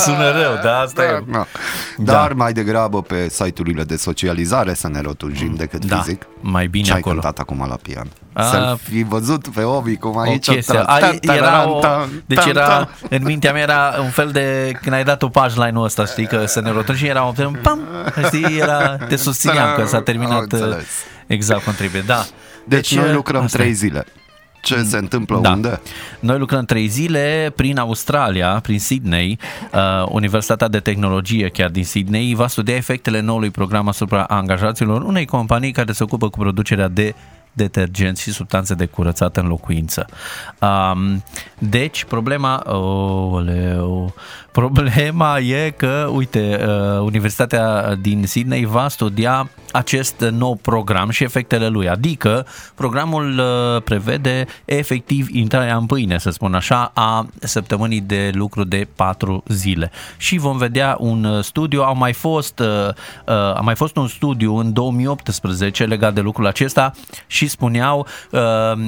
[0.05, 1.23] Sună rău, dar asta e.
[1.33, 1.47] Da.
[1.97, 6.27] Dar mai degrabă pe site-urile de socializare să ne rotunjim decât Da, fizic.
[6.41, 7.15] mai bine Ce ai acolo.
[7.15, 8.07] cântat acum la pian?
[8.33, 10.79] A, Să-l fi văzut pe Ovi cum o aici chestie.
[10.79, 14.09] tra- Ai, ta- era o, taran- deci tan- era, tan- în mintea mea era un
[14.11, 17.33] fel de, când ai dat-o punchline-ul ăsta, știi, că să ne rotăm și era un
[17.35, 17.81] fel, pam,
[18.25, 20.77] știi, era, te susțineam că s-a Am terminat înțeles.
[20.79, 20.87] uh,
[21.27, 22.25] exact cum trebuie, da.
[22.65, 23.61] Deci, noi uh, lucrăm asta e.
[23.61, 24.05] trei zile.
[24.63, 25.51] Ce se întâmplă Da.
[25.51, 25.81] unde?
[26.21, 29.39] Noi lucrăm trei zile prin Australia, prin Sydney.
[29.73, 35.25] Uh, Universitatea de Tehnologie chiar din Sydney va studia efectele noului program asupra angajaților unei
[35.25, 37.15] companii care se ocupă cu producerea de
[37.59, 40.07] detergenți și substanțe de curățat în locuință.
[40.61, 41.23] Um,
[41.59, 42.63] deci, problema,
[43.31, 44.15] oleu,
[44.53, 51.69] problema e că, uite, uh, Universitatea din Sydney va studia acest nou program și efectele
[51.69, 51.89] lui.
[51.89, 58.65] Adică, programul uh, prevede efectiv intrarea în pâine, să spun așa, a săptămânii de lucru
[58.65, 59.91] de patru zile.
[60.17, 62.67] Și vom vedea un uh, studiu, a mai fost, uh,
[63.27, 66.93] uh, a mai fost un studiu în 2018 legat de lucrul acesta
[67.27, 68.41] și spuneau uh,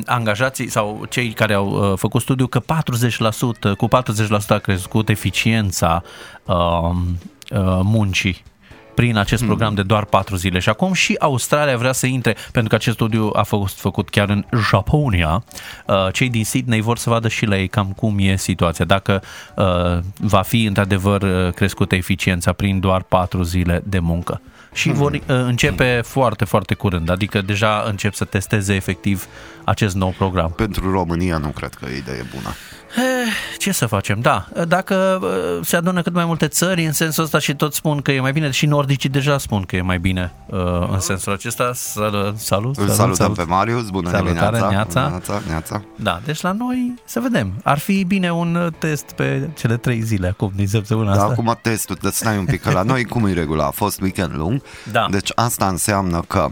[0.06, 2.64] angajații sau cei care au uh, făcut studiu că 40%,
[3.76, 3.90] cu 40%
[4.48, 6.02] a crescut eficiența
[6.44, 8.42] uh, uh, muncii
[9.00, 10.58] prin acest program de doar 4 zile.
[10.58, 14.28] Și acum și Australia vrea să intre, pentru că acest studiu a fost făcut chiar
[14.28, 15.44] în Japonia.
[15.86, 19.22] Uh, Cei din Sydney vor să vadă și la ei cam cum e situația, dacă
[19.56, 24.40] uh, va fi într-adevăr uh, crescută eficiența prin doar 4 zile de muncă.
[24.72, 29.26] Și vor uh, începe foarte, foarte curând, adică deja încep să testeze efectiv
[29.64, 30.52] acest nou program.
[30.56, 32.54] Pentru România nu cred că e idee bună.
[32.96, 33.03] Eh,
[33.59, 34.20] Ce să facem?
[34.20, 38.00] Da, dacă uh, se adună cât mai multe țări în sensul ăsta și toți spun
[38.03, 40.59] că e mai bine și nordicii deja spun că e mai bine uh,
[40.92, 41.70] în sensul acesta.
[41.74, 43.37] Sal- Salut, Îl salut, salutăm salut.
[43.37, 44.68] pe Marius, bună Salutare, dimineața.
[44.70, 45.09] neața.
[45.09, 45.83] Neața, neața.
[45.96, 47.53] Da, deci la noi să vedem.
[47.64, 51.33] Ar fi bine un uh, test pe cele trei zile acum din săptămâna Da, asta.
[51.33, 53.64] acum testul, dar stai un pic, că la noi cum e regula?
[53.66, 55.07] A fost weekend lung, Da.
[55.11, 56.48] deci asta înseamnă că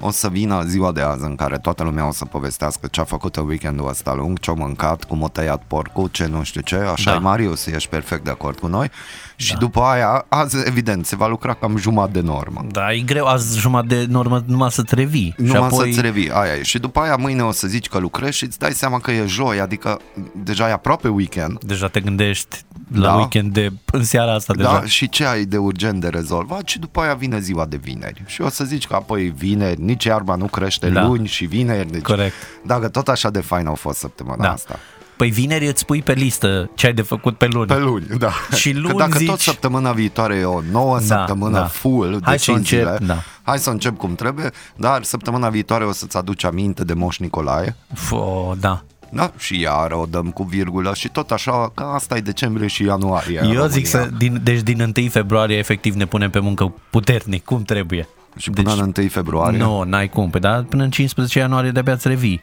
[0.00, 3.04] o să vină ziua de azi în care toată lumea o să povestească ce a
[3.04, 6.76] făcut în weekendul ăsta lung, ce-a măncat, cum a tăiat porcul, ce nu știu ce,
[6.76, 7.16] așa Da.
[7.16, 8.90] e Marius, ești perfect de acord cu noi.
[9.36, 12.64] Și după aia, azi evident, se va lucra cam jumătate de normă.
[12.70, 15.34] Da, e greu azi jumătate de normă numai să-ți revii.
[15.36, 15.86] și Numai apoi...
[15.92, 16.62] să-ți revii, aia e.
[16.62, 19.24] Și după aia mâine o să zici că lucrezi și îți dai seama că e
[19.26, 20.00] joi, adică
[20.44, 21.58] deja e aproape weekend.
[21.64, 22.56] Deja te gândești
[22.92, 23.14] la Da.
[23.14, 24.72] weekend de în seara asta deja.
[24.72, 28.22] Da, și ce ai de urgent de rezolvat și după aia vine ziua de vineri.
[28.26, 31.04] Și o să zici că apoi vineri, nici iarba nu crește Da.
[31.06, 31.90] luni și vineri.
[31.90, 32.34] Deci, Corect.
[32.64, 34.52] Dacă tot așa de fain au fost săptămâna Da.
[34.52, 34.78] asta.
[35.16, 37.66] Păi vineri îți pui pe listă ce ai de făcut pe luni.
[37.66, 38.30] Pe luni, da.
[38.54, 41.64] Și Că luni dacă zici- tot săptămâna viitoare e o nouă Da, săptămână da.
[41.66, 43.16] full de Hai să 5 încep, zile, da.
[43.42, 47.76] hai să încep cum trebuie, dar săptămâna viitoare o să-ți aduci aminte de Moș Nicolae.
[47.94, 48.82] Fo, da.
[49.10, 52.84] Da, și iar o dăm cu virgulă și tot așa, că asta e decembrie și
[52.84, 53.38] ianuarie.
[53.38, 53.68] în Eu România.
[53.74, 58.08] zic să, din, deci din 1 februarie efectiv ne punem pe muncă puternic, cum trebuie.
[58.36, 59.58] Și până deci, în 1 februarie.
[59.58, 62.42] Nu, n-ai cum, pe dar până în 15 ianuarie de-abia îți revii.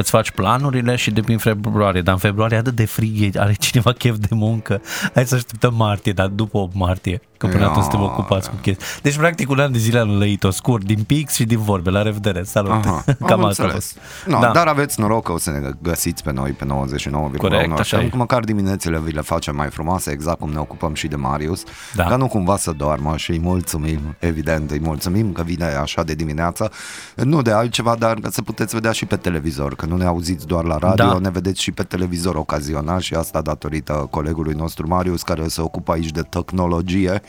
[0.00, 3.52] Îți faci planurile și de prin februarie, dar în februarie atât de frig, e, are
[3.58, 4.80] cineva chef de muncă.
[5.14, 7.66] Hai să așteptăm martie, dar după 8 martie, că până Ia.
[7.68, 8.86] atunci suntem ocupați cu chestii.
[9.02, 11.90] Deci practic un an de zile am lăit-o scurt, din pix și din vorbe.
[11.90, 12.70] La revedere, salut!
[12.70, 13.72] Aha, Cam am asta a înțeles.
[13.72, 13.98] fost.
[14.26, 14.50] No, Da.
[14.52, 18.08] Dar aveți noroc că o să ne găsiți pe noi pe 99,1 Corect, așa e.
[18.08, 21.62] FM, măcar diminețile vi le facem mai frumoase, exact cum ne ocupăm și de Marius,
[21.94, 22.04] Da.
[22.04, 26.14] ca nu cumva să doarmă și îi mulțumim, evident, îi mulțumim că vine așa de
[26.14, 26.70] dimineață,
[27.16, 30.46] nu de altceva, dar că să puteți vedea și pe televizor, că nu ne auziți
[30.46, 31.18] doar la radio, Da.
[31.18, 35.92] ne vedeți și pe televizor ocazional și asta datorită colegului nostru Marius, care se ocupă
[35.92, 37.22] aici de tehnologie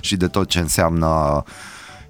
[0.00, 1.42] și de tot ce înseamnă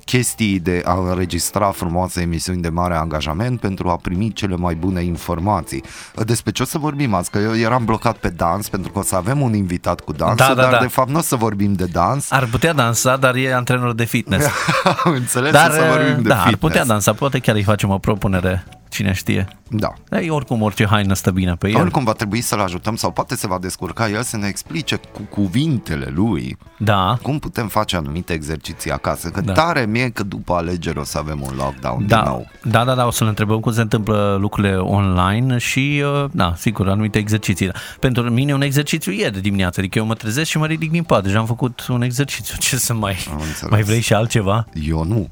[0.04, 5.02] chestii de a înregistra frumoase emisiuni de mare angajament pentru a primi cele mai bune
[5.02, 5.82] informații.
[6.24, 7.30] Despre ce o să vorbim azi?
[7.30, 10.36] Că eu eram blocat pe dans pentru că o să avem un invitat cu dans,
[10.36, 10.78] Da, da, dar da.
[10.80, 12.30] de fapt nu o să vorbim de dans.
[12.30, 14.46] Ar putea dansa, dar e antrenor de fitness.
[15.04, 16.46] Am înțeles Dar, o să vorbim de da, fitness.
[16.46, 19.48] ar putea dansa, poate chiar îi facem o propunere, cine știe.
[19.68, 19.92] Da.
[20.08, 21.76] Dar e oricum orice haină stă bine pe el.
[21.76, 25.22] Oricum va trebui să-l ajutăm sau poate se va descurca el să ne explice cu
[25.22, 29.28] cuvintele lui Da, cum putem face anumite exerciții acasă.
[29.28, 29.52] Că Da.
[29.52, 32.48] tare mie că după alegeri o să avem un lockdown din da, nou.
[32.62, 36.88] da, da, da, o să-l întrebăm cum se întâmplă lucrurile online și, uh, da, sigur,
[36.88, 37.70] anumite exerciții.
[38.00, 41.02] Pentru mine un exercițiu e de dimineață, adică eu mă trezesc și mă ridic din
[41.02, 42.56] pat, deja am făcut un exercițiu.
[42.66, 43.70] Ce să mai, Am înțeles.
[43.70, 44.66] mai vrei și altceva?
[44.82, 45.28] Eu nu,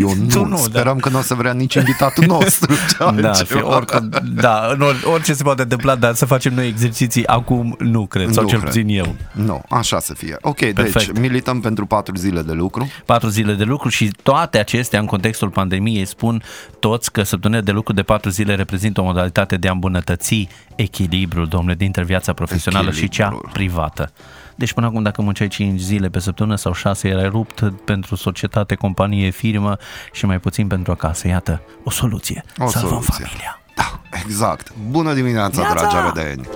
[0.00, 0.26] eu nu.
[0.38, 2.74] Tu nu, Sperăm că nu o să vrea nici invitatul nostru.
[3.14, 3.60] Ce Da, altceva.
[3.60, 7.76] fi, oricum, da, în or, orice se poate întâmpla, dar să facem noi exerciții acum
[7.78, 8.70] nu cred, sau Nu cel cred.
[8.72, 9.14] puțin eu.
[9.32, 10.36] Nu, așa să fie.
[10.40, 10.92] Ok, Perfect.
[10.92, 12.88] deci milităm pentru patru zile de lucru.
[13.04, 16.42] patru zile de lucru și toate acestea în contextul pandemiei spun
[16.78, 21.46] toți că săptămâna de lucru de patru zile reprezintă o modalitate de a îmbunătăți echilibrul,
[21.46, 23.50] domnule, dintre viața profesională și cea Echilibrul.
[23.52, 24.12] privată.
[24.58, 28.74] Deci până acum dacă munceai 5 zile pe săptămână sau 6 erai rupt pentru societate,
[28.74, 29.76] companie, firmă
[30.12, 31.28] și mai puțin pentru acasă.
[31.28, 32.44] Iată, o soluție.
[32.56, 33.24] O Salvăm soluție.
[33.24, 33.60] familia.
[33.76, 34.72] Da, exact.
[34.90, 35.74] Bună dimineața, Neața!
[35.74, 36.48] dragi arădeni!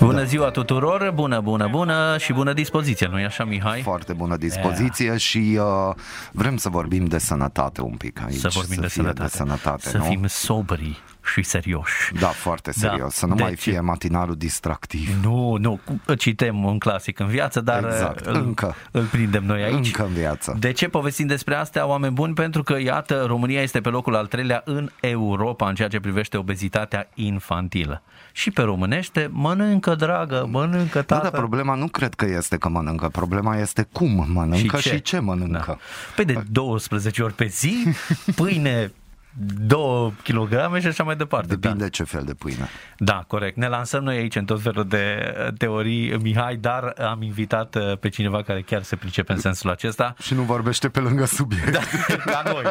[0.00, 3.80] Bună ziua tuturor, bună, bună, bună și bună dispoziție, nu-i așa, Mihai?
[3.82, 5.18] Foarte bună dispoziție yeah.
[5.18, 5.94] și uh,
[6.32, 8.38] vrem să vorbim de sănătate un pic aici.
[8.38, 9.22] Să vorbim să de, fie sănătate.
[9.22, 9.88] de sănătate.
[9.88, 10.04] Să nu?
[10.04, 11.02] fim sobri
[11.32, 12.12] și serioși.
[12.20, 13.00] Da, foarte serios.
[13.00, 13.08] Da.
[13.08, 13.56] Să nu De mai ce?
[13.70, 15.08] fie matinalul distractiv.
[15.22, 15.80] Nu, nu,
[16.18, 18.74] citem un clasic în viață, dar Exact, îl, încă.
[18.90, 19.86] îl prindem noi aici.
[19.86, 20.56] Încă în viață.
[20.58, 22.34] De ce povestim despre astea, oameni buni?
[22.34, 26.36] Pentru că, iată, România este pe locul al treilea în Europa în ceea ce privește
[26.36, 28.02] obezitatea infantilă.
[28.32, 31.22] Și pe românește, mănâncă, dragă, mănâncă, Da, tată.
[31.22, 35.02] dar problema nu cred că este că mănâncă, problema este cum mănâncă și ce, și
[35.02, 35.64] ce mănâncă.
[35.66, 35.76] Da.
[36.14, 37.86] Păi de 12 ori pe zi,
[38.34, 38.92] pâine
[39.38, 41.46] 2 kg și așa mai departe.
[41.54, 41.88] Depinde Da.
[41.88, 42.68] ce fel de pâine.
[42.98, 43.56] da, corect.
[43.56, 47.98] Ne lansăm noi aici în tot felul de uh, teorii, Mihai, dar am invitat uh,
[47.98, 50.14] pe cineva care chiar se pricepe în sensul acesta.
[50.22, 51.70] Și nu vorbește pe lângă subiect.
[51.72, 51.80] Da,
[52.32, 52.64] ca noi.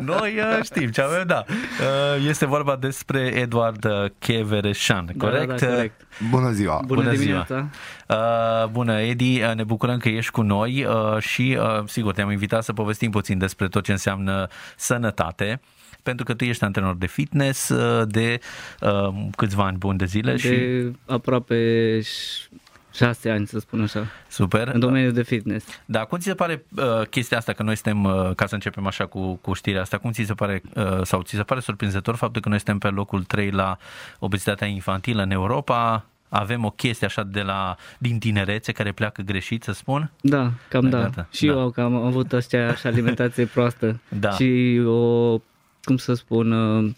[0.00, 1.44] Noi uh, știm ce avem, da.
[1.48, 5.46] Uh, Este vorba despre Eduard uh, Chevereșan, corect?
[5.48, 6.06] Da, da, da, corect.
[6.30, 6.82] Bună ziua!
[6.86, 7.68] Bună, Bună dimineața!
[8.08, 12.30] Uh, bună, Edi, uh, ne bucurăm că ești cu noi uh, și, uh, sigur, te-am
[12.30, 15.60] invitat să povestim puțin despre tot ce înseamnă sănătate,
[16.02, 18.38] pentru că tu ești antrenor de fitness uh, de
[18.80, 22.48] uh, câțiva ani buni de zile și De aproape ș-
[22.94, 24.68] șase ani, să spun așa, super.
[24.68, 25.66] în domeniul de fitness.
[25.84, 28.86] Da, cum ți se pare uh, chestia asta că noi suntem, uh, ca să începem
[28.86, 32.14] așa cu, cu știrea asta, cum ți se pare uh, sau ți se pare surprinzător
[32.14, 33.76] faptul că noi suntem pe locul 3 la
[34.18, 36.04] obezitatea infantilă în Europa?
[36.28, 40.10] Avem o chestie așa de la, din tinerețe care pleacă greșit, să spun?
[40.20, 41.02] Da, cam Da, da.
[41.02, 41.52] gata, Și da.
[41.52, 44.00] eu că am avut aceeași alimentație proastă.
[44.08, 44.30] Da.
[44.30, 45.38] Și o,
[45.84, 46.92] cum să spun, uh,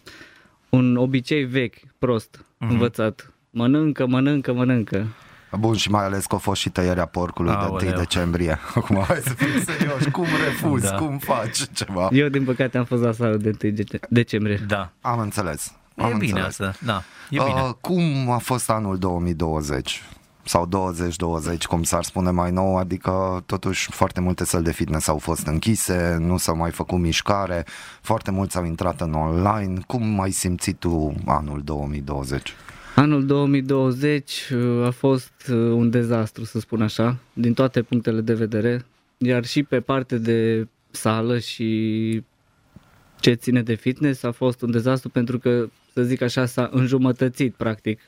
[0.69, 2.71] un obicei vechi, prost, Mhm.
[2.73, 3.33] învățat.
[3.51, 5.07] Mănâncă, mănâncă, mănâncă.
[5.59, 7.89] Bun, și mai ales că a fost și tăierea porcului de Aoleu.
[7.89, 8.59] 1 decembrie.
[8.75, 10.11] Acum, hai să fim serioși.
[10.11, 10.85] Cum refuzi?
[10.89, 10.97] Da.
[10.97, 12.09] Cum faci ceva?
[12.13, 14.65] Eu, din păcate, am fost la sală de 1 dece- decembrie.
[14.67, 14.91] Da.
[15.01, 15.75] Am înțeles.
[15.97, 16.61] Am e bine înțeles.
[16.61, 17.03] asta, da.
[17.31, 17.61] E bine.
[17.61, 20.03] Uh, cum a fost anul 2020?
[20.45, 25.19] Sau 2020, cum s-ar spune mai nou, adică totuși foarte multe săli de fitness au
[25.19, 27.65] fost închise, nu s-au mai făcut mișcare,
[28.01, 29.81] foarte mulți au intrat în online.
[29.87, 32.55] Cum ai simțit tu anul 2020?
[32.95, 38.35] Anul 2020 uh, a fost uh, un dezastru, să spun așa, din toate punctele de
[38.35, 38.85] vedere,
[39.19, 42.23] iar și pe parte de sală și
[43.21, 47.55] ce ține de fitness a fost un dezastru pentru că, să zic așa, s-a înjumătățit
[47.55, 48.01] practic.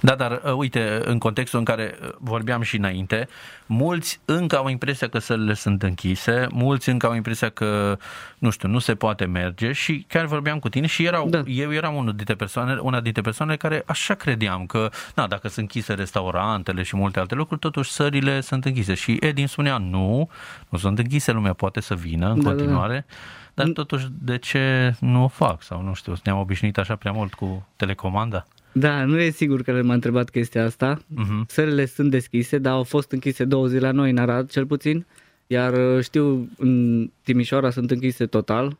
[0.00, 3.28] Da, dar uh, uite, în contextul în care uh, vorbeam și înainte,
[3.66, 7.98] mulți încă au impresia că sălile sunt închise, mulți încă au impresia că,
[8.38, 11.42] nu știu, nu se poate merge și chiar vorbeam cu tine și erau, Da.
[11.46, 15.58] eu eram unul dintre persoane, una dintre persoane care așa credeam că, na, dacă sunt
[15.58, 18.94] închise restaurantele și multe alte lucruri, totuși sările sunt închise.
[18.94, 20.30] Și Edi îmi spunea, nu,
[20.68, 22.54] nu sunt închise, lumea poate să vină în Da, da, da.
[22.54, 23.06] continuare,
[23.54, 25.62] dar totuși de ce nu o fac?
[25.62, 28.46] Sau nu știu, ne-am obișnuit așa prea mult cu telecomanda?
[28.78, 30.98] Da, nu e sigur că m-a întrebat chestia asta.
[31.06, 31.44] Mhm.
[31.48, 35.06] Sările sunt deschise, dar au fost închise două zile la noi în Arad, cel puțin,
[35.46, 38.78] iar uh, știu, în Timișoara sunt închise total,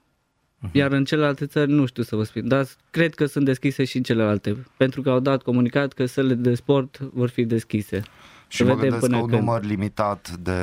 [0.73, 3.97] iar în celelalte țări nu știu să vă spun, dar cred că sunt deschise și
[3.97, 8.03] în celelalte, pentru că au dat comunicat că sălile de sport vor fi deschise.
[8.49, 9.41] Și Să mă vedem gândesc până că un când.
[9.43, 10.61] număr limitat de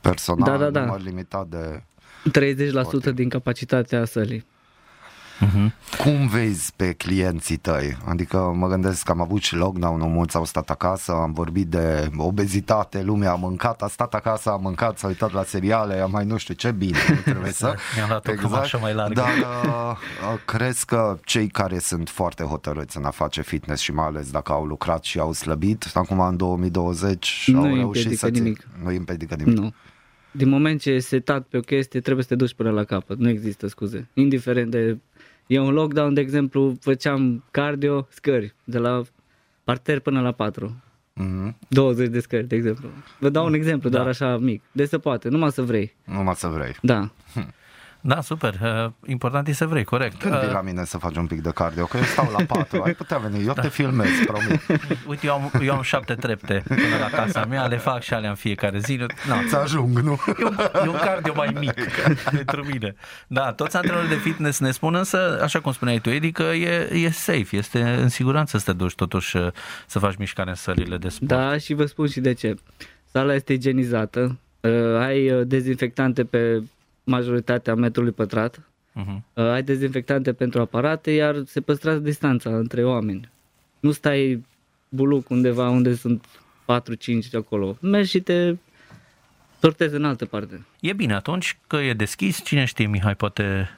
[0.00, 0.84] personal, Da, da, da.
[0.84, 1.82] număr limitat de...
[3.10, 4.44] 30% din capacitatea sălii.
[5.98, 7.96] Cum vezi pe clienții tăi?
[8.04, 12.10] Adică mă gândesc că am avut și lockdown-ul, mulți au stat acasă, am vorbit de
[12.16, 16.24] obezitate, lumea a mâncat, a stat acasă, a mâncat, s-a uitat la seriale, a mai
[16.24, 17.74] nu știu ce bine, nu trebuie să...
[17.96, 19.14] Mi-am luat o cămașă mai largă.
[19.14, 19.96] Dar uh,
[20.32, 24.30] uh, crezi că cei care sunt foarte hotărâți în a face fitness și mai ales
[24.30, 28.32] dacă au lucrat și au slăbit, acum în 2020 Nu au îi reușit împiedică să
[28.32, 28.68] țin- nimic.
[28.82, 29.58] Nu îi împiedică nimic.
[29.58, 29.72] Nu.
[30.30, 33.18] Din moment ce e setat pe o chestie, trebuie să te duci până la capăt.
[33.18, 34.08] Nu există scuze.
[34.14, 34.98] Indiferent de...
[35.46, 39.02] Eu în lockdown, de exemplu, făceam cardio, scări, de la
[39.64, 40.76] parter până la 4.
[41.12, 41.56] Mhm.
[41.68, 42.88] 20 de scări, de exemplu.
[43.18, 43.96] Vă dau un exemplu, Da.
[43.96, 44.62] doar așa mic.
[44.72, 45.94] De se poate, numai să vrei.
[46.04, 46.76] Numai să vrei.
[46.82, 47.10] Da.
[48.06, 48.54] Da, super.
[48.62, 50.20] Uh, Important e să vrei, corect.
[50.20, 51.84] Când vii Uh, la mine să faci un pic de cardio?
[51.84, 54.60] Că eu stau la patru, ai putea veni, eu te filmez, promit.
[55.08, 58.28] Uite, eu am, eu am șapte trepte până la casa mea, le fac și alea
[58.28, 58.96] în fiecare zi.
[59.28, 60.18] Na, Să ajung, nu?
[60.40, 61.74] E un, e un cardio mai mic
[62.36, 62.94] pentru mine.
[63.26, 66.90] Da, toți antrenorii de fitness ne spun însă, așa cum spuneai tu, Edi, că e,
[66.92, 69.46] e safe, este în siguranță să te duci totuși uh,
[69.86, 71.30] să faci mișcare în sălile de sport.
[71.30, 72.54] Da, și vă spun și de ce.
[73.12, 76.62] Sala este igienizată, uh, ai uh, dezinfectante pe
[77.06, 78.60] majoritatea metrului pătrat,
[79.00, 79.16] Uh-huh.
[79.34, 83.30] uh, ai dezinfectante pentru aparate, iar se păstrează distanța între oameni.
[83.80, 84.44] Nu stai
[84.88, 86.26] buluc undeva unde sunt 4-5
[87.30, 87.76] de acolo.
[87.80, 88.54] Mergi și te
[89.60, 90.64] sortezi în altă parte.
[90.80, 93.68] E bine atunci că e deschis, cine știe, Mihai, poate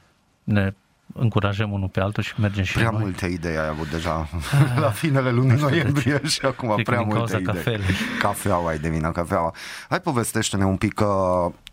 [0.45, 0.73] ne
[1.15, 3.01] încurajăm unul pe altul și mergem și Prea noi.
[3.01, 4.29] multe idei ai avut deja
[4.81, 7.55] la finele lunii noiembrie și acum Cred că prea din multe cauza idei.
[7.55, 7.95] cafelei.
[8.19, 9.55] Cafeaua ai de vină, cafeaua.
[9.89, 11.07] Hai povestește-ne un pic că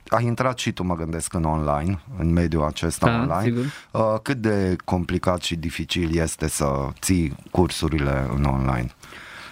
[0.09, 3.41] ai intrat și tu, mă gândesc, în online, în mediul acesta Da, online.
[3.41, 3.65] sigur.
[3.91, 8.87] Uh, cât de complicat și dificil este să ții cursurile în online?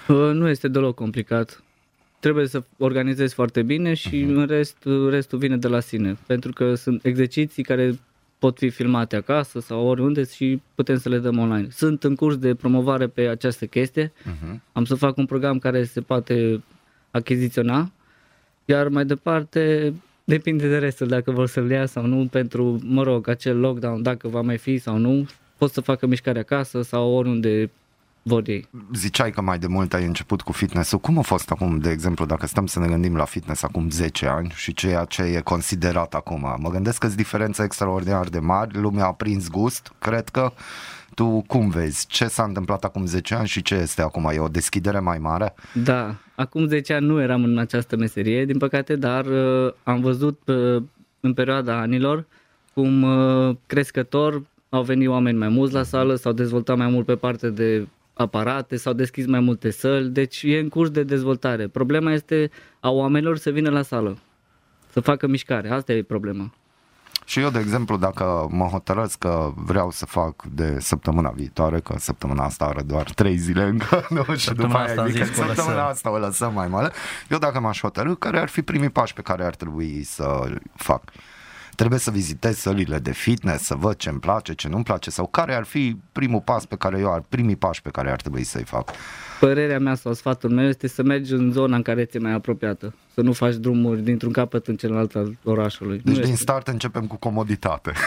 [0.08, 1.64] Uh, Nu este deloc complicat.
[2.20, 4.78] Trebuie să organizezi foarte bine și în rest,
[5.10, 6.18] restul vine de la sine.
[6.26, 8.00] Pentru că sunt exerciții care
[8.40, 11.68] pot fi filmate acasă sau oriunde și putem să le dăm online.
[11.72, 14.08] Sunt în curs de promovare pe această chestie.
[14.08, 14.60] Uh-huh.
[14.72, 16.64] Am să fac un program care se poate
[17.12, 17.92] achiziționa,
[18.66, 23.28] iar mai departe depinde de restul, dacă vor să-l ia sau nu, pentru, mă rog,
[23.28, 25.26] acel lockdown, dacă va mai fi sau nu,
[25.58, 27.72] pot să facă mișcare acasă sau oriunde
[28.24, 28.68] vor ei.
[28.94, 31.00] Ziceai că mai de mult ai început cu fitness-ul.
[31.00, 34.28] Cum a fost acum, de exemplu, dacă stăm să ne gândim la fitness acum 10
[34.28, 36.56] ani și ceea ce e considerat acum?
[36.60, 40.52] Mă gândesc că sunt diferențe extraordinar de mari, lumea a prins gust, cred că.
[41.16, 42.08] Tu cum vezi?
[42.08, 44.30] Ce s-a întâmplat acum 10 ani și ce este acum?
[44.34, 45.54] E o deschidere mai mare?
[45.74, 50.40] Da, acum 10 ani nu eram în această meserie, din păcate, dar uh, am văzut
[50.46, 50.84] uh,
[51.20, 52.26] în perioada anilor
[52.74, 57.16] cum uh, crescător au venit oameni mai mulți la sală, s-au dezvoltat mai mult pe
[57.16, 61.68] parte de aparate, s-au deschis mai multe săli, deci e în curs de dezvoltare.
[61.68, 64.18] Problema este a oamenilor să vină la sală,
[64.90, 66.54] să facă mișcare, asta e problema.
[67.26, 71.96] Și eu, de exemplu, dacă mă hotărăsc că vreau să fac de săptămâna viitoare, că
[71.98, 74.36] săptămâna asta are doar 3 zile încă, nu?
[74.36, 75.90] și Săptămâna după aia asta am zic că zis că o săptămâna lăsăm.
[75.92, 76.92] asta o lăsăm mai mare.
[77.30, 81.02] Eu dacă m-aș hotărâ, care ar fi primii pași pe care ar trebui să fac?
[81.76, 85.28] Trebuie să vizitez sălile de fitness, să văd ce îmi place, ce nu-mi place sau
[85.28, 88.44] care ar fi primul pas pe care eu ar, primii pași pe care ar trebui
[88.44, 88.90] să-i fac.
[89.46, 92.94] Părerea mea sau sfatul meu este să mergi în zona în care ți-e mai apropiată,
[93.14, 96.02] să nu faci drumuri dintr-un capăt în celălalt al orașului.
[96.04, 96.36] Deci nu din este.
[96.42, 97.92] start începem cu comoditate.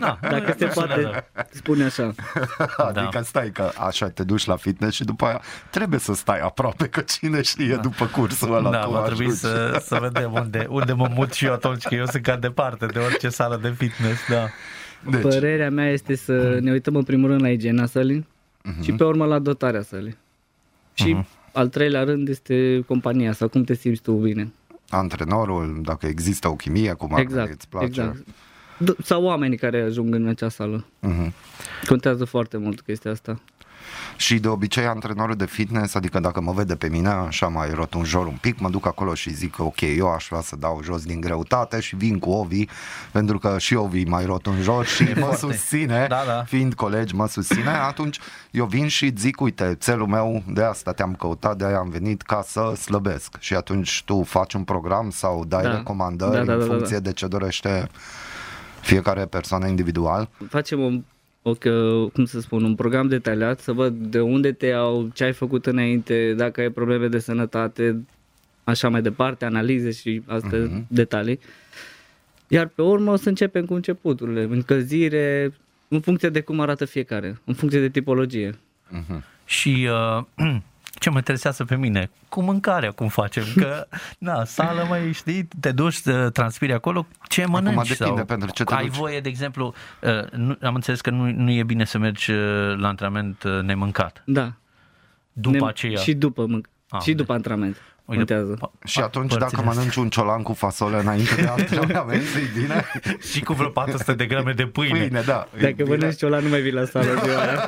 [0.00, 2.14] Da, Dacă se poate spune așa.
[2.88, 6.86] adică stai că așa te duci la fitness și după aia trebuie să stai aproape
[6.86, 9.40] că cine știe după cursul ăla Da, tu va trebui ajungi.
[9.40, 12.86] să, să vedem unde, unde mă mut și eu atunci, că eu sunt cam departe
[12.86, 14.48] de orice sală de fitness, da.
[15.10, 18.26] Deci, Părerea mea este să ne uităm în primul rând la igiena sălii
[18.82, 20.16] și pe urmă la dotarea sălii.
[20.94, 21.16] Și
[21.52, 24.52] al treilea rând este compania sau cum te simți tu bine.
[24.88, 27.86] antrenorul, dacă există o chimie, cum ar veni, Exact, îți place.
[27.86, 28.24] exact.
[28.84, 30.84] D- sau oamenii care ajung în acea sală.
[31.00, 31.32] Mhm.
[31.86, 33.40] Contează foarte mult chestia asta.
[34.16, 38.26] Și de obicei antrenorul de fitness, adică dacă mă vede pe mine așa mai rotunjor
[38.26, 41.04] un pic, mă duc acolo și zic că ok, eu aș vrea să dau jos
[41.04, 42.64] din greutate și vin cu Ovi,
[43.12, 45.36] pentru că și Ovi e mai rotunjor și mă foarte.
[45.36, 46.42] susține, Da, da.
[46.46, 48.18] fiind colegi, mă susține, atunci
[48.50, 52.22] eu vin și zic, uite, țelul meu, de asta te-am căutat, de aia am venit
[52.22, 53.36] ca să slăbesc.
[53.38, 55.76] Și atunci tu faci un program sau dai Da.
[55.76, 57.88] recomandări Da, da, în da, da, funcție de ce dorește
[58.80, 60.28] fiecare persoană individual.
[60.48, 60.88] Facem o,
[61.46, 65.24] o, că- cum să spun, un program detaliat, să văd de unde te iau, ce
[65.24, 68.04] ai făcut înainte, dacă ai probleme de sănătate,
[68.64, 70.86] așa mai departe, analize și astea Mhm.
[70.88, 71.38] detalii.
[72.48, 75.52] Iar pe urmă o să începem cu începuturile, încălzire,
[75.88, 78.54] în funcție de cum arată fiecare, în funcție de tipologie.
[79.44, 80.24] Și uh,
[81.04, 83.86] ce mă interesează pe mine, cu mâncarea cum facem, că
[84.18, 87.88] na, sală mai știi, te duci, să transpiri acolo, ce mănânci?
[87.88, 88.96] depinde sau pentru ce te ai duci.
[88.96, 92.76] voie, de exemplu, uh, nu, am înțeles că nu, nu e bine să mergi uh,
[92.76, 94.22] la antrenament uh, nemâncat.
[94.26, 94.52] Da.
[95.32, 97.76] După Ne- aceea, Și după, mânc- Ah, și după antrenament.
[98.06, 98.54] Contează.
[98.58, 99.72] pa- Și pa- atunci părțile dacă astea.
[99.72, 102.84] mănânci un ciolan cu fasole înainte de antrenament, e bine?
[103.30, 104.98] Și cu vreo 400 de grame de pâine.
[104.98, 105.48] Pâine, da.
[105.56, 105.88] e Dacă bine.
[105.88, 107.64] mănânci ciola, nu mai vii la sală ziua aia.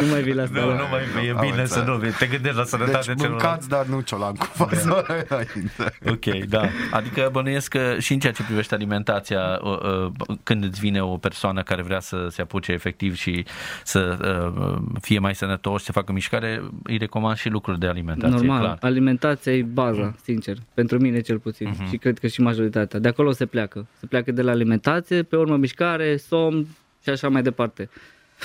[0.00, 0.72] nu mai vii la Nu, sală.
[0.72, 3.30] nu mai e Am bine să nu te gândești la sănătate Deci celorlalți.
[3.44, 5.98] mâncați, dar nu ciolan cu fasole înainte.
[6.10, 6.62] Ok, da.
[6.90, 11.16] Adică bănuiesc că și în ceea ce privește alimentația, uh, uh, când îți vine o
[11.16, 13.44] persoană care vrea să se apuce efectiv și
[13.84, 14.16] să
[14.56, 18.78] uh, fie mai sănătos, să facă mișcare, îi recomand și lucruri de alimentație, Normal, clar.
[18.82, 21.88] Alimentația e baza, sincer, pentru mine cel puțin Mhm.
[21.88, 22.98] și cred că și majoritatea.
[22.98, 23.86] De acolo se pleacă.
[23.98, 26.66] Se pleacă de la alimentație, pe urmă mișcare, somn
[27.02, 27.88] și așa mai departe.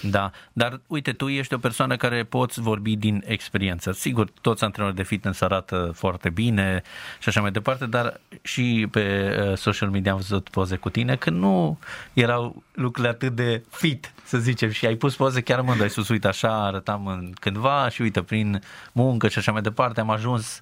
[0.01, 3.91] Da, dar uite, tu ești o persoană care poți vorbi din experiență.
[3.91, 6.81] Sigur, toți antrenorii de fitness arată foarte bine
[7.19, 11.15] și așa mai departe, dar și pe uh, social media am văzut poze cu tine
[11.15, 11.79] că nu
[12.13, 16.09] erau lucrurile atât de fit, să zicem, și ai pus poze chiar mândru, ai spus,
[16.09, 20.61] uite, așa arătam în cândva și uite, prin muncă și așa mai departe am ajuns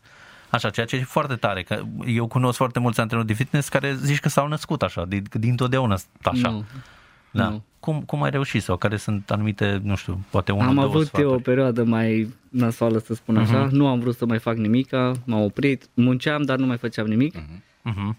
[0.49, 3.95] Așa, ceea ce e foarte tare, că eu cunosc foarte mulți antrenori de fitness care
[3.95, 6.49] zici că s-au născut așa, din, din totdeauna așa.
[6.49, 6.65] Nu.
[7.35, 7.49] Da.
[7.49, 7.63] Nu.
[7.79, 11.05] Cum, cum ai reușit sau care sunt anumite, nu știu, poate una, am două avut
[11.05, 11.29] sfaturi?
[11.29, 13.63] eu o perioadă mai nasoală, să spun așa.
[13.63, 13.75] Mhm.
[13.75, 17.35] Nu am vrut să mai fac nimica, m-am oprit, munceam, dar nu mai făceam nimic.
[17.81, 18.17] Mhm.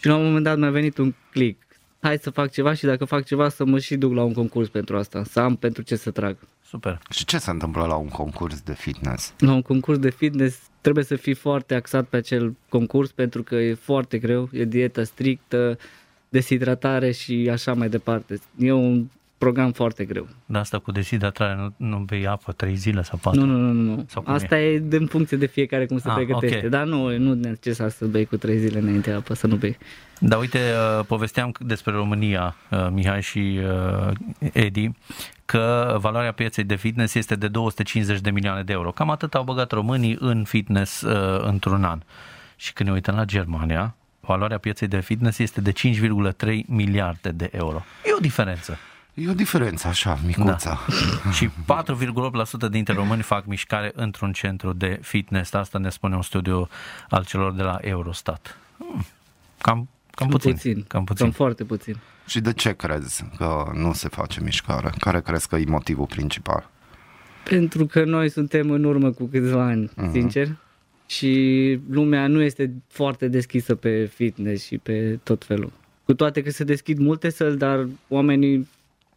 [0.00, 1.62] Și la un moment dat mi-a venit un click.
[2.00, 4.68] hai să fac ceva și dacă fac ceva să mă și duc la un concurs
[4.68, 6.36] pentru asta, să am pentru ce să trag.
[6.68, 6.98] Super.
[7.10, 9.34] Și ce se întâmplă la un concurs de fitness?
[9.38, 13.54] La un concurs de fitness trebuie să fii foarte axat pe acel concurs pentru că
[13.54, 15.78] e foarte greu, e dietă strictă,
[16.28, 18.40] deshidratare și așa mai departe.
[18.58, 19.04] E un
[19.38, 20.26] program foarte greu.
[20.46, 23.40] Dar asta cu deshidratare, nu, nu bei apă trei zile sau patru?
[23.44, 24.04] Nu, nu, nu, nu.
[24.08, 24.78] Sau cum Asta e?
[24.78, 26.60] de în funcție de fiecare cum se Ah, pregătește.
[26.64, 26.70] ok.
[26.70, 29.78] Dar nu, nu e necesar să bei cu trei zile înainte apă, să nu bei.
[30.20, 30.58] Da, uite,
[30.98, 33.58] uh, povesteam despre România, uh, Mihai și
[34.08, 34.10] uh,
[34.52, 34.90] Edi,
[35.44, 38.90] că valoarea pieței de fitness este de 250 de milioane de euro.
[38.90, 42.00] Cam atât au băgat românii în fitness uh, într-un an.
[42.56, 43.94] Și când ne uităm la Germania,
[44.28, 47.84] valoarea pieței de fitness este de 5,3 miliarde de euro.
[48.04, 48.78] E o diferență.
[49.14, 50.78] E o diferență așa, micuța.
[51.24, 51.30] Da.
[51.30, 51.48] Și
[52.66, 55.52] 4,8% dintre români fac mișcare într-un centru de fitness.
[55.52, 56.68] Asta ne spune un studiu
[57.10, 58.56] al celor de la Eurostat.
[58.78, 59.04] Hmm,
[59.60, 60.52] Cam, cam puțin.
[60.52, 60.84] puțin.
[60.88, 61.24] Cam puțin.
[61.24, 61.96] Cam foarte puțin.
[62.26, 64.92] Și de ce crezi că nu se face mișcare?
[64.98, 66.68] Care crezi că e motivul principal?
[67.44, 70.08] Pentru că noi suntem în urmă cu câțiva ani, Mhm.
[70.08, 70.12] uh-huh.
[70.12, 70.48] sincer,
[71.10, 75.72] și lumea nu este foarte deschisă pe fitness și pe tot felul.
[76.04, 78.68] Cu toate că se deschid multe săli, dar oamenii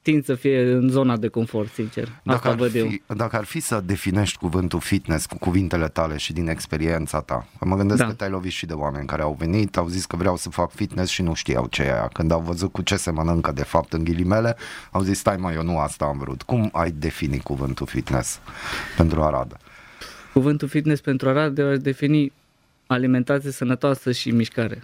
[0.01, 2.03] tind să fie în zona de confort, sincer.
[2.03, 2.87] Asta Dacă ar, văd eu.
[2.87, 7.47] fi, dacă ar fi să definești cuvântul fitness cu cuvintele tale și din experiența ta,
[7.59, 8.07] mă gândesc Da.
[8.07, 10.71] că te-ai lovit și de oameni care au venit, au zis că vreau să fac
[10.71, 12.09] fitness și nu știau ce e aia.
[12.13, 14.55] Când au văzut cu ce se mănâncă de fapt în ghilimele,
[14.91, 16.41] au zis, stai mă, eu nu asta am vrut.
[16.41, 18.39] Cum ai defini cuvântul fitness
[18.97, 19.57] pentru Arad?
[20.33, 22.31] Cuvântul fitness pentru Arad eu aș defini
[22.87, 24.83] alimentație sănătoasă și mișcare.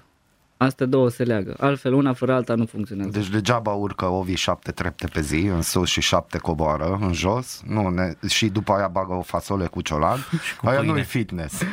[0.57, 1.55] Astea două se leagă.
[1.59, 3.09] Altfel, una fără alta nu funcționează.
[3.11, 7.61] Deci degeaba urcă Ovi șapte trepte pe zi, în sus și șapte coboară în jos,
[7.67, 10.17] nu, ne, și după aia bagă o fasole cu ciolan,
[10.61, 10.91] cu aia pâine.
[10.91, 11.61] nu e fitness.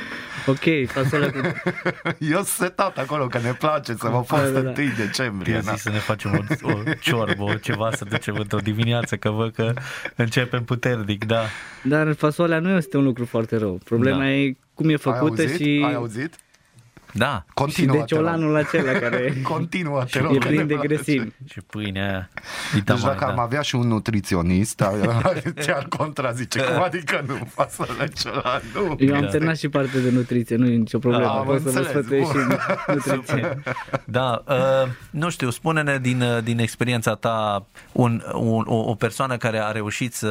[0.47, 1.39] Ok, fasole cu...
[2.19, 4.73] Eu sunt setat acolo, că ne place să mă fac Da, da, da.
[4.81, 5.55] 1 decembrie.
[5.55, 5.73] Eu na.
[5.73, 9.53] zis să ne facem o, o ciorbă, o ceva să ducem într-o dimineață, că văd
[9.55, 9.73] că
[10.17, 11.43] începem puternic, da.
[11.83, 13.81] Dar fasolea nu este un lucru foarte rău.
[13.85, 14.31] Problema Da.
[14.31, 15.61] e cum e Ai făcută auzit?
[15.61, 16.35] și, Ai auzit?
[17.17, 20.39] Da, și Continuă, de ciolanul acela care Continuă, te e rog.
[20.39, 21.35] plin de grăsimi.
[21.51, 22.29] și pâinea aia.
[22.75, 24.81] Deci Deci dacă am avea și un nutriționist,
[25.23, 26.61] ar- ți-ar contrazice.
[26.63, 27.49] Cum adică nu?
[27.55, 28.97] Fasole ciolan, nu.
[28.99, 29.27] Eu am Da.
[29.29, 31.29] terminat și parte de nutriție, nu e nicio problemă.
[31.29, 32.59] Am Pot să vă înțeles, sfătuiesc și bun.
[32.95, 33.63] nutriție.
[34.05, 39.37] Da, uh, nu știu, spune-ne din, uh, din experiența ta un, un, o, o persoană
[39.37, 40.29] care a reușit să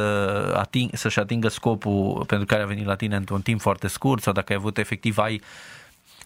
[0.56, 4.32] ating, să-și atingă scopul pentru care a venit la tine într-un timp foarte scurt sau
[4.32, 5.40] dacă ai avut efectiv, ai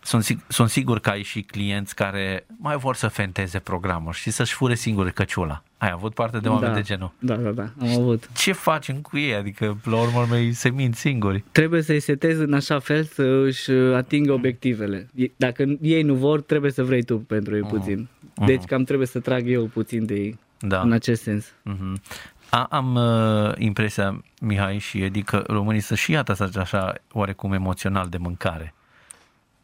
[0.09, 4.31] sunt, sig- sunt sigur că ai și clienți care mai vor să fenteze programul și
[4.31, 5.63] să-și fure singuri căciula.
[5.79, 7.13] Ai avut parte de oameni da, de genul.
[7.19, 8.31] Da, da, da, am avut.
[8.37, 9.35] Ce facem cu ei?
[9.35, 11.45] Adică, la urmă urmei, se mint singuri.
[11.53, 15.09] Trebuie să-i setezi în așa fel să își atingă obiectivele.
[15.15, 18.09] E- Dacă ei nu vor, trebuie să vrei tu pentru ei puțin.
[18.47, 20.81] Deci cam trebuie să trag eu puțin de ei Da.
[20.81, 21.53] în acest sens.
[21.63, 22.03] Mhm.
[22.51, 28.07] A, am uh, impresia, Mihai și Edi, că românii sunt și atasați așa oarecum emoțional
[28.09, 28.73] de mâncare.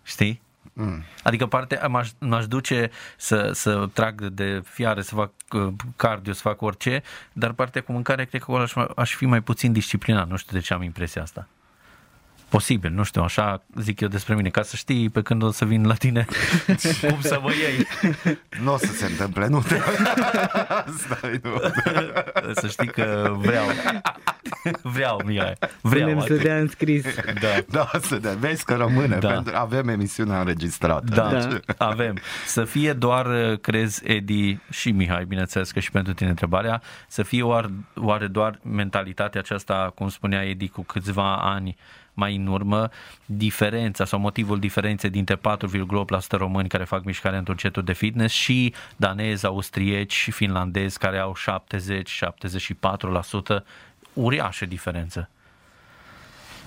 [0.04, 0.42] Știi?
[0.72, 1.02] Mm.
[1.22, 6.40] Adică parte m-aș, m-aș duce să, să trag de fiare, să fac uh, cardio, să
[6.40, 7.02] fac orice,
[7.32, 10.28] dar partea cu mâncare cred că acolo aș, aș fi mai puțin disciplinat.
[10.28, 11.48] Nu știu de ce am impresia asta.
[12.54, 15.64] Posibil, nu știu, așa zic eu despre mine, ca să știi pe când o să
[15.64, 16.26] vin la tine
[17.10, 17.86] cum să mă iei.
[18.62, 19.78] Nu o să se întâmple, nu te...
[21.04, 21.60] Stai, nu.
[22.54, 23.64] Să știi că vreau.
[24.82, 25.52] Vreau, Mihai.
[25.80, 26.06] Vreau.
[26.08, 26.42] Punem să atât.
[26.42, 27.04] dea înscris.
[27.40, 27.48] Da.
[27.68, 29.28] Da, să ne vezi că rămâne, Da.
[29.28, 31.14] pentru, avem emisiunea înregistrată.
[31.14, 32.18] Da, Deci, avem.
[32.46, 37.42] Să fie doar, crezi, Edi și Mihai, bineînțeles că și pentru tine întrebarea, să fie
[37.42, 41.76] oare, oare doar mentalitatea aceasta, cum spunea Edi, cu câțiva ani
[42.14, 42.90] mai în urmă,
[43.26, 45.40] diferența sau motivul diferenței dintre 4,8%
[46.30, 51.34] români care fac mișcare într-un centru de fitness și danezi, austrieci și finlandezi care au
[53.58, 53.64] 70-74%,
[54.12, 55.28] uriașă diferență.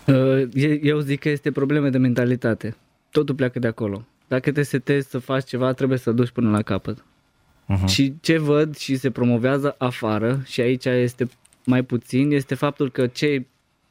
[0.05, 2.75] Uh, e- Eu zic că este probleme de mentalitate.
[3.11, 4.05] Totul pleacă de acolo.
[4.27, 7.05] Dacă te setezi să faci ceva, trebuie să duci până la capăt.
[7.65, 7.85] Mhm.
[7.85, 11.27] Și ce văd și se promovează afară, și aici este
[11.65, 13.47] mai puțin, este faptul că cei,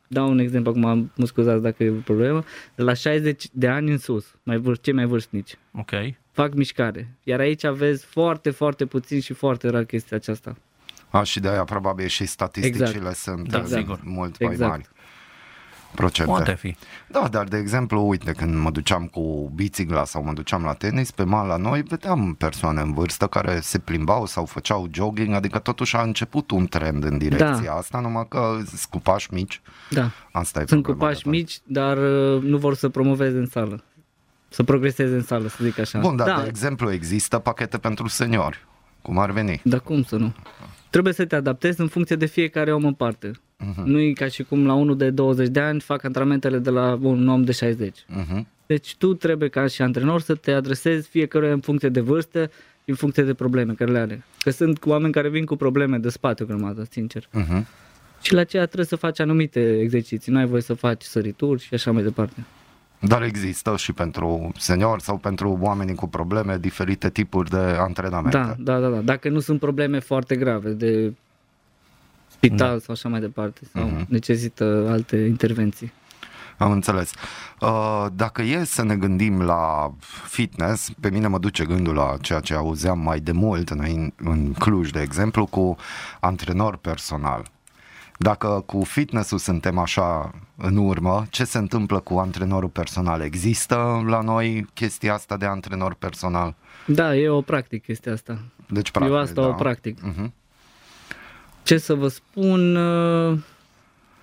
[0.08, 2.44] dau un exemplu acum, mă scuzați dacă e o problemă,
[2.74, 5.90] de la 60 de ani în sus, mai vârst, cei mai vârstnici, Ok.
[6.32, 7.08] fac mișcare.
[7.22, 10.56] Iar aici aveți foarte, foarte puțin și foarte rar chestia aceasta.
[11.10, 13.16] A, și de aia probabil și statisticile Exact.
[13.16, 14.00] sunt Da, uh, sigur.
[14.04, 14.70] mult mai Exact.
[14.70, 14.88] mari.
[15.94, 16.30] Procente.
[16.32, 16.76] Poate fi.
[17.08, 21.10] Da, dar de exemplu, uite, când mă duceam cu bicicla sau mă duceam la tenis,
[21.10, 25.58] pe mal la noi vedeam persoane în vârstă care se plimbau sau făceau jogging, adică
[25.58, 27.72] totuși a început un trend în direcția Da.
[27.74, 29.60] asta, numai că scupași mici,
[29.90, 30.10] Da.
[30.32, 31.36] asta e Sunt cu problema pași de fapt.
[31.36, 33.84] mici, dar uh, nu vor să promoveze în sală.
[34.48, 35.98] Să progreseze în sală, să zic așa.
[35.98, 38.66] Bun, dar da, de exemplu există pachete pentru seniori.
[39.02, 39.60] cum ar veni.
[39.64, 40.34] Dar cum să nu?
[40.90, 43.30] Trebuie să te adaptezi în funcție de fiecare om în parte.
[43.64, 43.84] Uh-huh.
[43.84, 46.98] Nu e ca și cum la unul de 20 de ani fac antrenamentele de la
[47.02, 47.98] un om de 60.
[47.98, 48.40] Uh-huh.
[48.66, 52.50] Deci tu trebuie ca și antrenor să te adresezi fiecare în funcție de vârstă,
[52.84, 54.24] în funcție de probleme care le are.
[54.42, 57.24] Că sunt oameni care vin cu probleme de spate o grămadă, sincer.
[57.24, 57.62] Uh-huh.
[58.22, 60.32] Și la aceea trebuie să faci anumite exerciții.
[60.32, 62.44] Nu ai voie să faci sărituri și așa mai departe.
[63.00, 68.36] Dar există și pentru seniori sau pentru oamenii cu probleme diferite tipuri de antrenamente.
[68.36, 69.00] Da, da, da, da.
[69.00, 71.12] Dacă nu sunt probleme foarte grave de
[72.36, 72.78] spital da.
[72.78, 74.06] sau așa mai departe sau uh-huh.
[74.08, 75.92] necesită alte intervenții.
[76.58, 77.12] Am înțeles.
[77.60, 79.92] Uh, dacă e să ne gândim la
[80.24, 84.52] fitness, pe mine mă duce gândul la ceea ce auzeam mai de mult în, în
[84.52, 85.76] Cluj, de exemplu, cu
[86.20, 87.44] antrenor personal.
[88.18, 93.20] Dacă cu fitnessul suntem așa în urmă, ce se întâmplă cu antrenorul personal?
[93.20, 96.54] Există la noi chestia asta de antrenor personal?
[96.86, 98.38] Da, e o practic chestia asta.
[98.68, 99.48] Deci, practic, Eu asta da.
[99.48, 99.98] o practic.
[100.00, 100.30] Uh-huh.
[101.66, 103.38] Ce să vă spun, uh,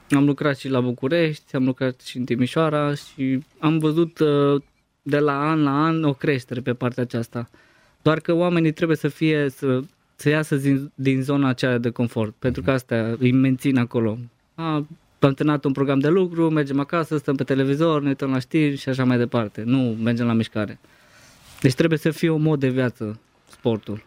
[0.10, 4.62] am lucrat și la București, am lucrat și în Timișoara și am văzut uh,
[5.02, 7.50] de la an la an o creștere pe partea aceasta.
[8.02, 9.80] Doar că oamenii trebuie să fie, să,
[10.16, 14.18] să iasă din, din zona aceea de confort, pentru că asta îi mențin acolo.
[14.56, 14.86] A,
[15.20, 18.76] am terminat un program de lucru, mergem acasă, stăm pe televizor, ne uităm la știri
[18.76, 19.64] și așa mai departe.
[19.66, 20.80] Nu mergem la mișcare.
[21.62, 23.20] Deci trebuie să fie un mod de viață
[23.50, 24.06] sportul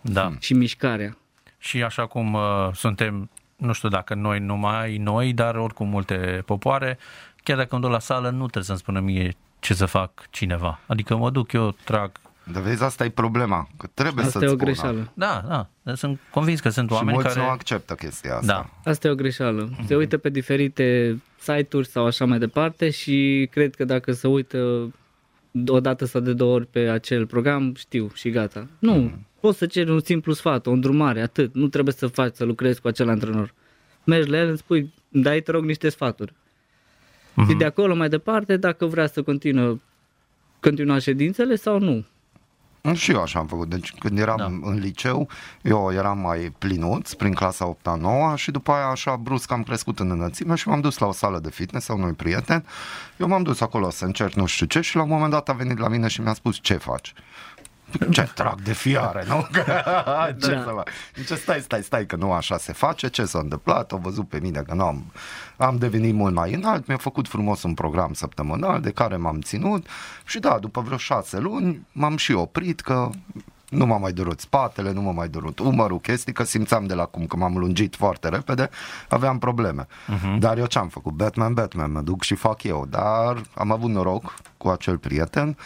[0.00, 0.32] Da.
[0.40, 1.16] și mișcarea.
[1.58, 6.98] Și așa cum uh, suntem, nu știu dacă noi numai noi, dar oricum multe popoare,
[7.42, 10.80] chiar dacă îmi duc la sală, nu trebuie să-mi spună mie ce să fac cineva.
[10.86, 12.10] Adică mă duc eu, trag.
[12.52, 14.64] Dar vezi, asta e problema, că trebuie Asta să-ți e o spună.
[14.64, 15.10] greșeală.
[15.14, 15.68] Da, da.
[15.82, 17.46] Dar Sunt convins că sunt Și oameni mulți care...
[17.46, 18.46] nu acceptă chestia asta.
[18.82, 18.90] Da.
[18.90, 19.70] Asta e o greșeală.
[19.86, 24.92] Se uită pe diferite site-uri sau așa mai departe și cred că dacă se uită
[25.66, 28.66] o dată sau de două ori pe acel program, știu și gata.
[28.78, 31.54] Nu, poți să ceri un simplu sfat, o îndrumare, atât.
[31.54, 33.54] Nu trebuie să faci, să lucrezi cu acel antrenor.
[34.04, 36.32] Mergi la el, îmi spui, dai, te rog, niște sfaturi.
[37.48, 39.78] Și de acolo mai departe, dacă vrea să continuă,
[40.60, 42.04] continua ședințele sau nu.
[42.94, 43.68] Și eu așa am făcut.
[43.68, 44.44] Deci când eram Da.
[44.44, 44.70] da.
[44.70, 45.28] în liceu,
[45.62, 50.00] eu eram mai plinuț prin clasa 8 9 și după aia așa brusc am crescut
[50.00, 52.64] în înălțime și m-am dus la o sală de fitness a unui prieten.
[53.16, 55.52] Eu m-am dus acolo să încerc nu știu ce și la un moment dat a
[55.52, 57.12] venit la mine și mi-a spus ce faci.
[58.10, 59.46] Ce trag de fiare, nu?
[60.40, 60.62] ce Da.
[60.62, 60.88] să fac?
[61.14, 64.38] Zice, stai, stai, stai, că nu așa se face, ce s-a întâmplat, au văzut pe
[64.42, 65.12] mine că nu am,
[65.56, 69.86] am devenit mult mai înalt, mi-a făcut frumos un program săptămânal de care m-am ținut
[70.24, 73.10] și da, după vreo șase luni m-am și oprit că
[73.68, 77.04] nu m-a mai durut spatele, nu m-a mai durut umărul, chestii, că simțeam de la
[77.04, 78.70] cum că m-am lungit foarte repede,
[79.08, 79.86] aveam probleme.
[79.86, 80.38] Uh-huh.
[80.38, 81.12] Dar eu ce-am făcut?
[81.12, 82.86] Batman, Batman, mă duc și fac eu.
[82.90, 85.56] Dar am avut noroc cu acel prieten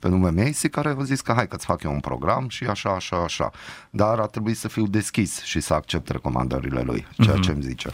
[0.00, 2.90] pe nume Macy care a zis că hai că-ți fac eu un program și așa,
[2.90, 3.50] așa, așa.
[3.90, 7.90] Dar a trebuit să fiu deschis și să accept recomandările lui, ceea ce îmi zice.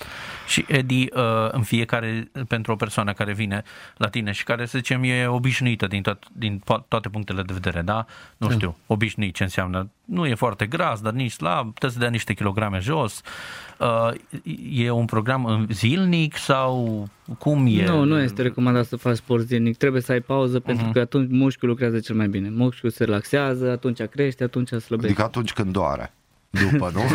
[0.47, 3.63] Și Edi, uh, în fiecare, pentru o persoană care vine
[3.97, 7.53] la tine și care, să zicem, e obișnuită din, tot, din po- toate punctele de
[7.53, 8.07] vedere, da?
[8.37, 9.91] Nu știu, obișnuit ce înseamnă.
[10.07, 13.21] Nu e foarte gras, dar nici slab, trebuie să dea niște kilograme jos.
[13.79, 14.11] Uh,
[14.71, 17.05] E un program în zilnic sau
[17.39, 17.87] cum e?
[17.87, 19.77] Nu, nu este recomandat să faci sport zilnic.
[19.77, 22.51] Trebuie să ai pauză pentru că atunci mușchiul lucrează cel mai bine.
[22.51, 25.07] Mușchiul se relaxează, atunci crește, atunci slăbește.
[25.07, 26.13] Adică atunci când doare.
[26.51, 27.01] După, nu?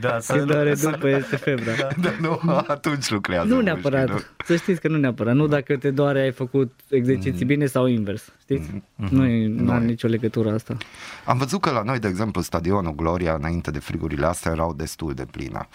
[0.00, 1.72] Da, să, Când doare după este febra.
[2.00, 3.46] Da, nu, atunci lucrează.
[3.46, 4.08] Nu mușchii, neapărat.
[4.08, 4.20] nu?
[4.46, 5.34] Să știți că nu neapărat.
[5.34, 8.32] Nu dacă te doare ai făcut exerciții bine sau invers.
[8.40, 8.70] Știți?
[8.94, 10.76] Nu, e, nu are nicio legătură asta.
[11.24, 15.14] Am văzut că la noi, de exemplu, stadionul Gloria, înainte de frigurile astea, erau destul
[15.14, 15.68] de pline.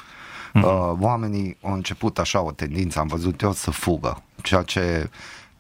[0.53, 4.24] Uh, oamenii au început așa o tendință, am văzut eu, să fugă.
[4.41, 5.09] Ceea ce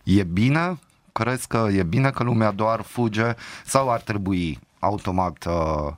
[0.03, 0.79] e bine,
[1.11, 3.33] crezi că e bine că lumea doar fuge
[3.65, 5.93] sau ar trebui automat uh,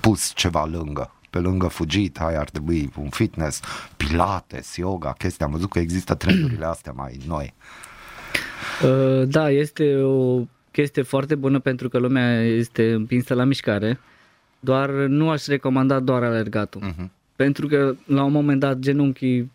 [0.00, 1.14] pus ceva lângă?
[1.30, 3.60] Pe lângă fugit, hai ar trebui un fitness,
[3.96, 5.44] pilates, yoga, chestii.
[5.44, 7.54] Am văzut că există trendurile astea mai noi.
[8.84, 10.40] Uh, Da, este o
[10.70, 14.00] chestie foarte bună pentru că lumea este împinsă la mișcare,
[14.60, 16.80] doar nu aș recomanda doar alergatul.
[16.84, 17.10] Mhm.
[17.36, 19.52] Pentru că la un moment dat genunchii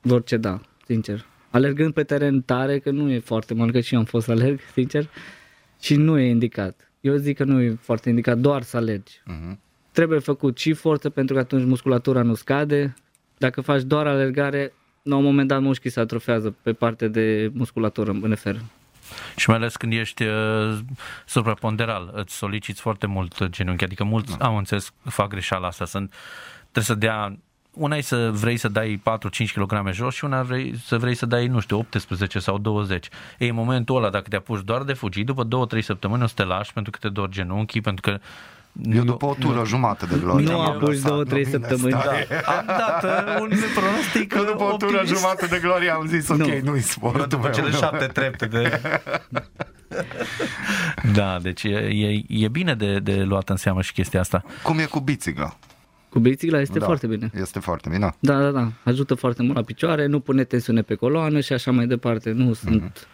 [0.00, 1.26] vor ceda, sincer.
[1.50, 4.30] Alergând pe teren tare, că nu e foarte mult, că și eu am fost să
[4.30, 5.08] alerg, sincer,
[5.80, 6.91] și nu e indicat.
[7.02, 9.20] Eu zic că nu e foarte indicat doar să alergi.
[9.24, 9.58] Mhm.
[9.92, 12.94] Trebuie făcut și forță pentru că atunci musculatura nu scade.
[13.38, 14.72] Dacă faci doar alergare,
[15.02, 18.60] la un moment dat mușchii se atrofează pe partea de musculatură în nefer.
[19.36, 20.78] Și mai ales când ești uh,
[21.26, 26.14] supraponderal, îți soliciți foarte mult genunchi, adică mulți, am înțeles, fac greșeala asta, sunt,
[26.60, 27.38] trebuie să dea
[27.72, 29.02] una e să vrei să dai
[29.46, 33.08] 4-5 kg jos și una vrei, să vrei să dai, nu știu, 18 sau 20.
[33.38, 35.46] Ei, în momentul ăla, dacă te apuci doar de fugit, după
[35.76, 38.20] 2-3 săptămâni o să te lași pentru că te dor genunchii, pentru că
[38.92, 40.46] Eu după o tură jumate de glorie.
[40.46, 41.92] Nu am apuci lăsat, două, nu trei vine săptămâni.
[42.00, 42.26] stare.
[42.46, 45.20] am dat uh, un pronostic Că după o tură optimist.
[45.20, 46.44] jumate de glorie am zis, ok, Nu.
[46.46, 47.52] nu-i Eu sportul după meu.
[47.52, 47.76] cele nu.
[47.76, 48.80] șapte trepte de...
[51.14, 54.44] da, deci e, e, e bine de, de luat în seamă și chestia asta.
[54.62, 55.56] Cum e cu bicicla?
[56.12, 57.30] Cu bicicla este Da, foarte bine.
[57.34, 58.14] Este foarte bine.
[58.18, 58.72] Da, da, da.
[58.84, 62.30] Ajută foarte mult la picioare, nu pune tensiune pe coloană și așa mai departe.
[62.30, 63.06] Nu sunt...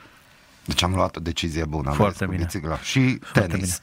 [0.65, 1.91] Deci am luat o decizie bună.
[1.91, 2.45] Foarte vezi, cu bine.
[2.45, 2.79] Bicicla.
[2.79, 3.83] Și tenis.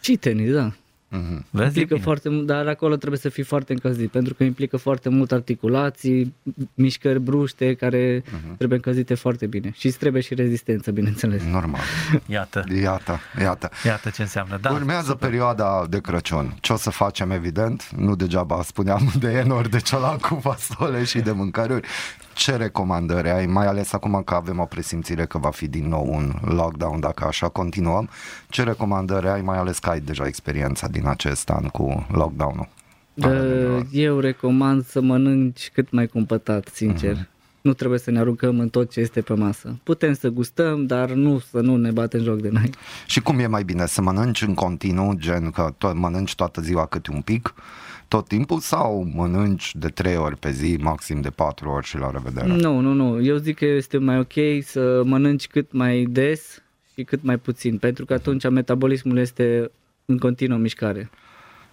[0.00, 0.72] Și tenis, da.
[1.16, 1.44] Mhm.
[1.50, 2.00] Vezi, e Implică bine.
[2.00, 6.34] foarte mult, dar acolo trebuie să fii foarte încălzit, pentru că implică foarte mult articulații,
[6.74, 8.56] mișcări bruște care Mhm.
[8.56, 9.72] trebuie încălzite foarte bine.
[9.76, 11.42] Și îți trebuie și rezistență, bineînțeles.
[11.42, 11.80] Normal.
[12.26, 13.70] Iată, Iată, iată.
[13.84, 14.58] iată ce înseamnă.
[14.60, 16.56] Da, Urmează perioada de Crăciun.
[16.60, 21.18] Ce o să facem, evident, nu degeaba spuneam de enori, de ciolan cu fasole și
[21.20, 21.86] de mâncăruri.
[22.34, 26.06] Ce recomandări ai, mai ales acum că avem o presimțire că va fi din nou
[26.14, 28.08] un lockdown dacă așa continuăm?
[28.48, 32.68] Ce recomandări ai, mai ales că ai deja experiența din acest an cu lockdown-ul?
[33.14, 37.12] Uh, Eu recomand să mănânci cât mai cumpătat, sincer.
[37.12, 37.28] Mhm.
[37.60, 39.76] Nu trebuie să ne aruncăm în tot ce este pe masă.
[39.82, 42.70] Putem să gustăm, dar nu să nu ne batem joc de noi.
[43.06, 46.86] Și cum e mai bine, să mănânci în continuu, gen că to- mănânci toată ziua
[46.86, 47.54] câte un pic,
[48.14, 52.10] tot timpul, sau mănânci de trei ori pe zi, maxim de patru ori și la
[52.10, 52.46] revedere?
[52.46, 53.22] Nu, nu, nu.
[53.22, 56.62] Eu zic că este mai ok să mănânci cât mai des
[56.94, 59.70] și cât mai puțin, pentru că atunci metabolismul este
[60.04, 61.10] în continuă mișcare.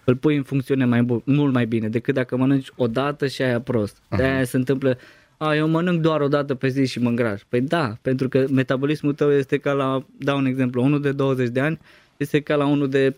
[0.04, 3.42] Îl pui în funcțiune mai bu- mult mai bine decât dacă mănânci o dată și
[3.42, 3.96] aia prost.
[4.16, 4.98] De aia se întâmplă,
[5.36, 7.40] a, eu mănânc doar o dată pe zi și mă îngraș.
[7.48, 11.48] Păi da, pentru că metabolismul tău este ca la, dau un exemplu, unul de 20
[11.48, 11.78] de ani
[12.16, 13.16] este ca la unul de 40-50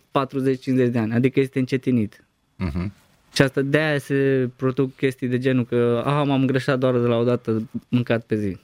[0.91, 2.25] de ani, adică este încetinit.
[2.57, 2.93] Mhm.
[3.35, 7.07] Și asta de aia se produc chestii de genul că aha, m-am îngrășat doar de
[7.07, 8.59] la o dată mâncat pe zi.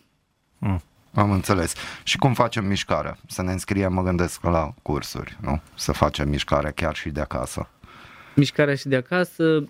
[0.59, 0.83] Mm.
[1.15, 1.75] Am înțeles.
[2.03, 3.19] Și cum facem mișcare?
[3.27, 5.61] Să ne înscriem, mă gândesc, la cursuri, nu?
[5.75, 7.69] Să facem mișcare chiar și de acasă.
[8.35, 9.65] Mișcarea și de acasă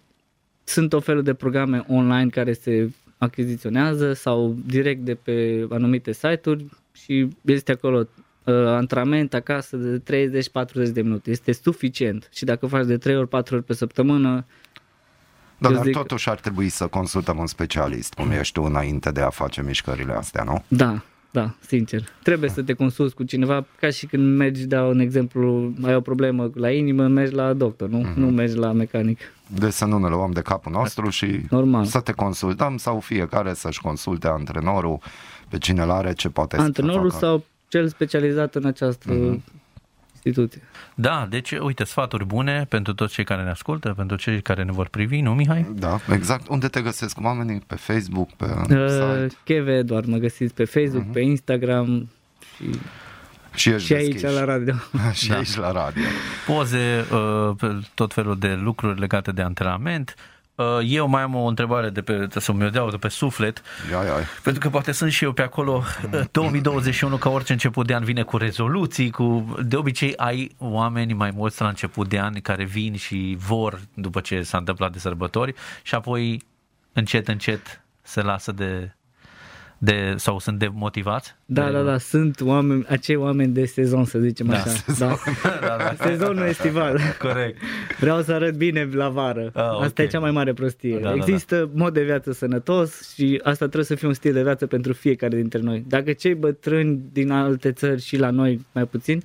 [0.64, 6.66] sunt o felul de programe online care se achiziționează sau direct de pe anumite site-uri
[6.92, 10.28] și este acolo uh, antrenament acasă de
[10.88, 11.30] 30-40 de minute.
[11.30, 14.44] Este suficient și dacă faci de 3 ori 4 ori pe săptămână,
[15.60, 19.10] Da, Eu dar zic- totuși ar trebui să consultăm un specialist, cum ești tu, înainte
[19.10, 20.64] de a face mișcările astea, nu?
[20.68, 21.02] da,
[21.32, 22.04] da, sincer.
[22.22, 26.00] Trebuie să te consulți cu cineva, ca și când mergi, dau un exemplu, ai o
[26.00, 28.06] problemă la inimă, mergi la doctor, nu?
[28.14, 29.18] Nu mergi la mecanic.
[29.46, 31.84] Deci să nu ne luăm de capul nostru și Normal.
[31.84, 34.98] să te consultăm sau fiecare să-și consulte antrenorul
[35.48, 37.24] pe cine îl are, ce poate să Antrenorul facă.
[37.24, 39.38] sau cel specializat în această
[40.22, 40.62] instituție.
[40.94, 44.72] Da, deci uite, sfaturi bune pentru toți cei care ne ascultă, pentru cei care ne
[44.72, 45.66] vor privi, nu Mihai?
[45.74, 46.48] Da, exact.
[46.48, 47.62] Unde te găsesc oamenii?
[47.66, 49.28] Pe Facebook, pe Uh, site?
[49.44, 52.08] Cheve Eduard, mă găsiți pe Facebook, pe Instagram
[52.56, 52.70] și,
[53.54, 54.32] Și ești și aici deschis.
[54.32, 54.74] la radio.
[55.12, 55.36] și Da.
[55.36, 56.02] aici la radio.
[56.46, 60.14] Poze, uh, pe tot felul de lucruri legate de antrenament.
[60.60, 64.02] Uh, Eu mai am o întrebare de pe, să mi-o dau de pe suflet, Ia,
[64.04, 64.12] ia.
[64.42, 65.82] pentru că poate sunt și eu pe acolo.
[66.12, 69.54] Uh, 2021, ca orice început de an, vine cu rezoluții, cu...
[69.62, 74.20] De obicei ai oameni mai mulți la început de an care vin și vor după
[74.20, 76.42] ce s-a întâmplat de sărbători și apoi
[76.92, 78.94] încet, încet se lasă de...
[79.82, 81.34] de sau sunt demotivați?
[81.46, 84.70] Da, de, da, da, sunt oameni, acei oameni de sezon, să zicem Da, așa.
[84.98, 85.16] Da.
[85.60, 86.04] da, da.
[86.04, 86.98] Sezonul estival.
[87.18, 87.58] Corect.
[88.00, 89.50] Vreau să arăt bine la vară.
[89.54, 89.82] Ah, ok.
[89.82, 90.98] Asta e cea mai mare prostie.
[90.98, 94.42] Da, da, Există mod de viață sănătos și asta trebuie să fie un stil de
[94.42, 95.84] viață pentru fiecare dintre noi.
[95.88, 99.22] Dacă cei bătrâni din alte țări și la noi mai puțin,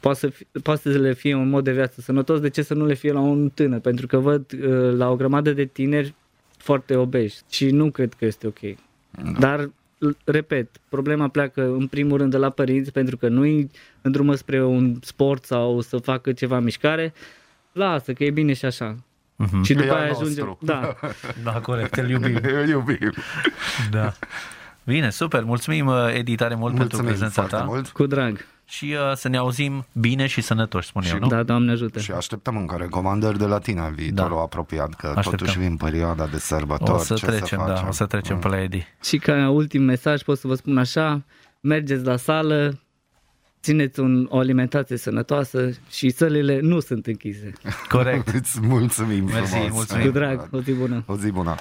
[0.00, 2.74] poate să, fi, poate să le fie un mod de viață sănătos, de ce să
[2.74, 3.80] nu le fie la un tânăr?
[3.80, 6.14] Pentru că văd uh, la o grămadă de tineri
[6.56, 8.58] foarte obeși și nu cred că este ok.
[9.38, 9.60] Dar,
[9.98, 13.70] l- repet, problema pleacă în primul rând de la părinți pentru că nu-i
[14.02, 17.12] îndrumă spre un sport sau să facă ceva mișcare,
[17.72, 18.96] lasă că e bine și așa.
[19.36, 19.62] Mhm.
[19.62, 20.24] Și după E al aia nostru.
[20.24, 20.56] ajungem...
[20.60, 20.94] Da,
[21.52, 22.38] Da, corect, îl iubim.
[22.62, 23.12] Îl iubim.
[23.90, 24.12] Da.
[24.84, 25.42] Bine, super.
[25.44, 27.62] Mulțumim, uh, Edi, tare mult pentru Mulțumim prezența foarte ta.
[27.62, 28.44] mult cu drag.
[28.70, 31.26] Și uh, să ne auzim bine și sănătoși, spun eu, Și- nu?
[31.26, 31.98] Da, Doamne ajută.
[32.00, 34.42] și așteptăm încă recomandări de la tine în viitorul Da.
[34.42, 35.32] apropiat, că Așteptăm.
[35.32, 36.90] totuși vin perioada de sărbători.
[36.92, 37.88] O să ce trecem, să da, facem?
[37.88, 38.86] o să trecem pe la Edi.
[39.02, 41.24] Și ca ultim mesaj pot să vă spun așa,
[41.60, 42.80] mergeți la sală,
[43.62, 47.52] țineți un, o alimentație sănătoasă și sălile nu sunt închise.
[47.88, 48.28] Corect.
[48.38, 49.72] Îți mulțumim Mersi, frumos.
[49.72, 50.04] mulțumim.
[50.06, 51.02] Cu drag, o zi bună!
[51.06, 51.54] O zi bună.